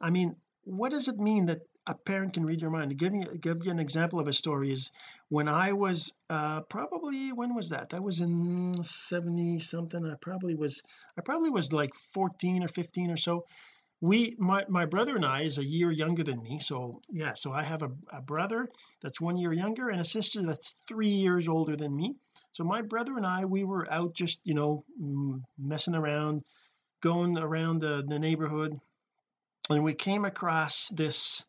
I 0.00 0.10
mean 0.10 0.34
what 0.64 0.90
does 0.90 1.06
it 1.06 1.18
mean 1.18 1.46
that 1.46 1.60
a 1.90 1.94
parent 1.94 2.34
can 2.34 2.46
read 2.46 2.60
your 2.60 2.70
mind. 2.70 2.96
Give 2.96 3.12
me 3.12 3.26
give 3.40 3.64
you 3.64 3.72
an 3.72 3.80
example 3.80 4.20
of 4.20 4.28
a 4.28 4.32
story 4.32 4.70
is 4.70 4.92
when 5.28 5.48
I 5.48 5.72
was 5.72 6.14
uh 6.30 6.60
probably 6.62 7.32
when 7.32 7.54
was 7.54 7.70
that? 7.70 7.90
That 7.90 8.02
was 8.02 8.20
in 8.20 8.82
70 8.84 9.58
something 9.58 10.06
I 10.06 10.14
probably 10.20 10.54
was 10.54 10.82
I 11.18 11.22
probably 11.22 11.50
was 11.50 11.72
like 11.72 11.94
14 12.14 12.62
or 12.62 12.68
15 12.68 13.10
or 13.10 13.16
so. 13.16 13.44
We 14.00 14.36
my 14.38 14.64
my 14.68 14.86
brother 14.86 15.16
and 15.16 15.26
I 15.26 15.42
is 15.42 15.58
a 15.58 15.64
year 15.64 15.90
younger 15.90 16.22
than 16.22 16.42
me. 16.42 16.60
So 16.60 17.00
yeah 17.10 17.34
so 17.34 17.52
I 17.52 17.64
have 17.64 17.82
a, 17.82 17.90
a 18.12 18.22
brother 18.22 18.68
that's 19.02 19.20
one 19.20 19.36
year 19.36 19.52
younger 19.52 19.88
and 19.88 20.00
a 20.00 20.04
sister 20.04 20.42
that's 20.42 20.72
three 20.86 21.08
years 21.24 21.48
older 21.48 21.74
than 21.74 21.94
me. 21.94 22.14
So 22.52 22.62
my 22.62 22.82
brother 22.82 23.16
and 23.16 23.26
I 23.26 23.46
we 23.46 23.64
were 23.64 23.90
out 23.92 24.14
just 24.14 24.40
you 24.44 24.54
know 24.54 24.84
messing 25.58 25.96
around 25.96 26.44
going 27.02 27.36
around 27.36 27.80
the, 27.80 28.04
the 28.06 28.18
neighborhood. 28.18 28.78
And 29.68 29.84
we 29.84 29.94
came 29.94 30.24
across 30.24 30.88
this 30.88 31.44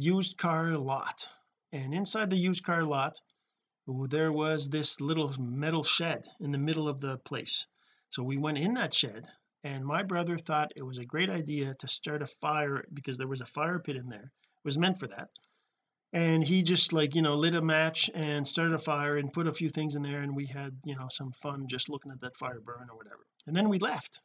used 0.00 0.38
car 0.38 0.78
lot. 0.78 1.28
And 1.72 1.92
inside 1.94 2.30
the 2.30 2.36
used 2.36 2.64
car 2.64 2.84
lot 2.84 3.20
there 4.08 4.32
was 4.32 4.68
this 4.68 5.00
little 5.00 5.34
metal 5.38 5.82
shed 5.82 6.24
in 6.38 6.52
the 6.52 6.58
middle 6.58 6.88
of 6.88 7.00
the 7.00 7.18
place. 7.18 7.66
So 8.08 8.22
we 8.22 8.36
went 8.38 8.58
in 8.58 8.74
that 8.74 8.94
shed 8.94 9.26
and 9.62 9.84
my 9.84 10.02
brother 10.02 10.38
thought 10.38 10.72
it 10.76 10.82
was 10.82 10.98
a 10.98 11.04
great 11.04 11.28
idea 11.28 11.74
to 11.74 11.88
start 11.88 12.22
a 12.22 12.26
fire 12.26 12.84
because 12.94 13.18
there 13.18 13.28
was 13.28 13.42
a 13.42 13.46
fire 13.46 13.78
pit 13.78 13.96
in 13.96 14.08
there. 14.08 14.32
It 14.32 14.64
was 14.64 14.78
meant 14.78 15.00
for 15.00 15.08
that. 15.08 15.28
And 16.12 16.42
he 16.42 16.62
just 16.62 16.92
like 16.92 17.14
you 17.14 17.22
know 17.22 17.34
lit 17.34 17.54
a 17.54 17.60
match 17.60 18.10
and 18.14 18.46
started 18.46 18.74
a 18.74 18.78
fire 18.78 19.16
and 19.16 19.32
put 19.32 19.48
a 19.48 19.52
few 19.52 19.68
things 19.68 19.96
in 19.96 20.02
there 20.02 20.22
and 20.22 20.34
we 20.34 20.46
had 20.46 20.78
you 20.84 20.96
know 20.96 21.08
some 21.10 21.32
fun 21.32 21.66
just 21.68 21.90
looking 21.90 22.12
at 22.12 22.20
that 22.20 22.36
fire 22.36 22.60
burn 22.60 22.88
or 22.90 22.96
whatever. 22.96 23.26
And 23.46 23.54
then 23.54 23.68
we 23.68 23.78
left. 23.78 24.20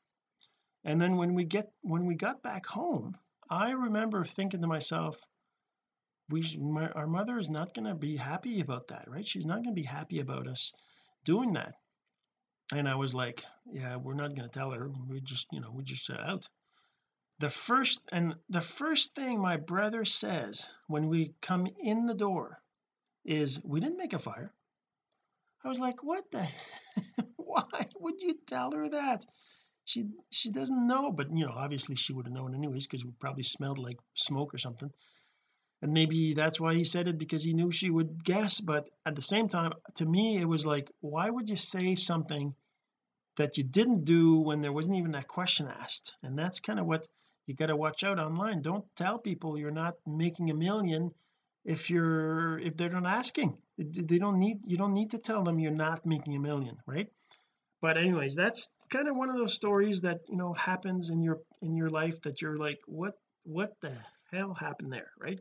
And 0.86 1.02
then 1.02 1.18
when 1.18 1.34
we 1.34 1.44
get 1.44 1.70
when 1.82 2.06
we 2.06 2.16
got 2.16 2.42
back 2.42 2.66
home 2.66 3.18
I 3.50 3.72
remember 3.72 4.24
thinking 4.24 4.62
to 4.62 4.68
myself 4.68 5.22
we 6.30 6.44
my, 6.60 6.90
our 6.90 7.08
mother 7.08 7.38
is 7.38 7.50
not 7.50 7.74
going 7.74 7.88
to 7.88 7.96
be 7.96 8.16
happy 8.16 8.62
about 8.62 8.88
that 8.88 9.06
right? 9.08 9.28
She's 9.28 9.46
not 9.46 9.64
going 9.64 9.76
to 9.76 9.82
be 9.82 9.84
happy 9.84 10.20
about 10.20 10.48
us 10.48 10.74
doing 11.24 11.54
that. 11.54 11.74
And 12.74 12.88
I 12.90 12.96
was 12.96 13.14
like 13.14 13.44
yeah 13.72 13.98
we're 13.98 14.16
not 14.16 14.36
going 14.36 14.50
to 14.50 14.60
tell 14.60 14.72
her. 14.72 14.90
We 15.08 15.22
just 15.22 15.48
you 15.52 15.62
know 15.62 15.72
we 15.74 15.84
just 15.84 16.06
set 16.06 16.20
out. 16.20 16.48
The 17.40 17.50
first 17.50 18.02
and 18.12 18.36
the 18.50 18.62
first 18.62 19.14
thing 19.14 19.40
my 19.40 19.58
brother 19.58 20.06
says 20.06 20.72
when 20.88 21.10
we 21.10 21.34
come 21.42 21.68
in 21.80 22.08
the 22.08 22.16
door 22.16 22.60
is 23.24 23.62
we 23.64 23.80
didn't 23.80 23.98
make 23.98 24.14
a 24.14 24.20
fire. 24.20 24.54
I 25.64 25.70
was 25.70 25.80
like 25.80 26.04
what 26.04 26.30
the 26.32 26.48
why 27.36 27.88
would 28.00 28.22
you 28.22 28.38
tell 28.48 28.72
her 28.72 28.90
that? 28.90 29.26
She 29.84 30.10
she 30.32 30.50
doesn't 30.50 30.88
know 30.88 31.12
but 31.12 31.30
you 31.32 31.46
know 31.46 31.54
obviously 31.54 31.96
she 31.96 32.14
would 32.14 32.26
have 32.26 32.34
known 32.34 32.56
anyways 32.56 32.88
because 32.88 33.06
we 33.06 33.12
probably 33.20 33.44
smelled 33.44 33.78
like 33.78 33.98
smoke 34.16 34.54
or 34.54 34.58
something 34.58 34.92
and 35.82 35.94
maybe 35.94 36.34
that's 36.34 36.60
why 36.60 36.74
he 36.74 36.84
said 36.84 37.08
it 37.08 37.18
because 37.18 37.44
he 37.44 37.54
knew 37.54 37.72
she 37.72 37.90
would 37.90 38.24
guess 38.24 38.62
but 38.62 38.90
at 39.06 39.16
the 39.16 39.22
same 39.22 39.50
time 39.50 39.74
to 39.96 40.06
me 40.06 40.38
it 40.38 40.48
was 40.48 40.66
like 40.66 40.90
why 41.02 41.30
would 41.30 41.50
you 41.50 41.56
say 41.56 41.96
something 41.96 42.56
that 43.38 43.58
you 43.58 43.64
didn't 43.64 44.06
do 44.06 44.40
when 44.40 44.60
there 44.60 44.72
wasn't 44.72 44.98
even 44.98 45.16
a 45.16 45.24
question 45.24 45.68
asked? 45.68 46.16
And 46.24 46.38
that's 46.38 46.60
kind 46.60 46.80
of 46.80 46.86
what 46.86 47.08
you 47.46 47.56
got 47.56 47.68
to 47.68 47.76
watch 47.76 48.04
out 48.04 48.20
online. 48.20 48.62
Don't 48.62 48.86
tell 48.96 49.20
people 49.20 49.58
you're 49.58 49.72
not 49.72 49.96
making 50.06 50.50
a 50.50 50.56
million 50.56 51.12
if 51.64 51.90
you're 51.90 52.60
if 52.60 52.78
they're 52.78 52.90
not 52.90 53.06
asking. 53.06 53.58
They 53.78 54.20
don't 54.20 54.40
need 54.40 54.60
you 54.66 54.78
don't 54.78 54.94
need 54.94 55.12
to 55.12 55.18
tell 55.18 55.44
them 55.44 55.60
you're 55.60 55.72
not 55.72 56.06
making 56.06 56.36
a 56.36 56.40
million 56.40 56.78
right? 56.86 57.08
But 57.82 57.98
anyways 57.98 58.36
that's 58.36 58.74
kind 58.90 59.10
of 59.10 59.16
one 59.16 59.30
of 59.30 59.38
those 59.38 59.54
stories 59.54 60.02
that 60.02 60.22
you 60.30 60.38
know 60.38 60.54
happens 60.54 61.10
in 61.10 61.20
your 61.20 61.42
in 61.62 61.76
your 61.76 61.90
life 61.90 62.22
that 62.22 62.42
you're 62.42 62.58
like 62.58 62.80
what 62.88 63.14
what 63.44 63.74
the 63.82 63.94
hell 64.32 64.54
happened 64.54 64.92
there 64.92 65.12
right 65.20 65.40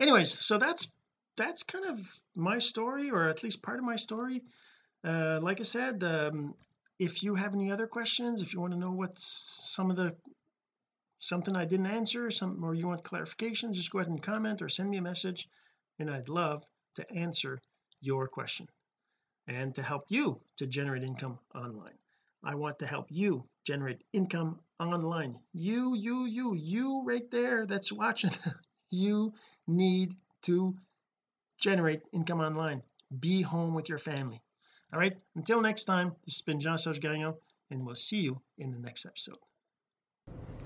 anyways 0.00 0.30
so 0.30 0.58
that's 0.58 0.92
that's 1.36 1.62
kind 1.62 1.86
of 1.86 1.98
my 2.34 2.58
story 2.58 3.10
or 3.10 3.28
at 3.28 3.42
least 3.42 3.62
part 3.62 3.78
of 3.78 3.84
my 3.84 3.96
story. 3.96 4.42
Uh 5.04 5.38
like 5.42 5.60
I 5.60 5.64
said 5.64 6.02
um 6.04 6.54
if 6.98 7.22
you 7.22 7.34
have 7.34 7.54
any 7.54 7.70
other 7.72 7.86
questions 7.86 8.42
if 8.42 8.52
you 8.52 8.60
want 8.60 8.72
to 8.74 8.78
know 8.78 8.92
what 8.92 9.18
some 9.18 9.90
of 9.90 9.96
the 9.96 10.16
something 11.18 11.54
I 11.54 11.66
didn't 11.66 11.86
answer 12.00 12.30
some 12.30 12.64
or 12.64 12.74
you 12.74 12.86
want 12.88 13.04
clarification 13.04 13.72
just 13.72 13.90
go 13.90 13.98
ahead 13.98 14.10
and 14.10 14.22
comment 14.22 14.62
or 14.62 14.68
send 14.68 14.90
me 14.90 14.98
a 14.98 15.02
message 15.02 15.48
and 15.98 16.10
I'd 16.10 16.28
love 16.28 16.62
to 16.96 17.10
answer 17.12 17.60
your 18.00 18.28
question 18.28 18.66
and 19.46 19.74
to 19.74 19.82
help 19.82 20.04
you 20.08 20.40
to 20.58 20.66
generate 20.66 21.02
income 21.02 21.38
online. 21.54 21.98
I 22.42 22.54
want 22.54 22.78
to 22.78 22.86
help 22.86 23.06
you 23.10 23.44
generate 23.66 24.02
income 24.12 24.60
online. 24.78 25.34
You 25.52 25.94
you 25.94 26.24
you 26.24 26.54
you 26.54 27.02
right 27.04 27.30
there 27.30 27.66
that's 27.66 27.92
watching 27.92 28.30
you 28.90 29.34
need 29.66 30.14
to 30.42 30.74
generate 31.58 32.02
income 32.12 32.40
online. 32.40 32.82
Be 33.18 33.42
home 33.42 33.74
with 33.74 33.88
your 33.88 33.98
family. 33.98 34.40
All 34.92 34.98
right? 34.98 35.16
Until 35.36 35.60
next 35.60 35.84
time 35.84 36.16
this 36.24 36.36
has 36.36 36.42
been 36.42 36.60
Jean-Serge 36.60 37.00
Gagnon 37.00 37.34
and 37.70 37.84
we'll 37.84 37.94
see 37.94 38.20
you 38.20 38.40
in 38.58 38.72
the 38.72 38.78
next 38.78 39.06
episode. 39.06 39.38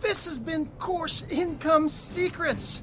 This 0.01 0.27
has 0.27 0.39
been 0.39 0.67
Course 0.79 1.25
Income 1.31 1.89
Secrets, 1.89 2.83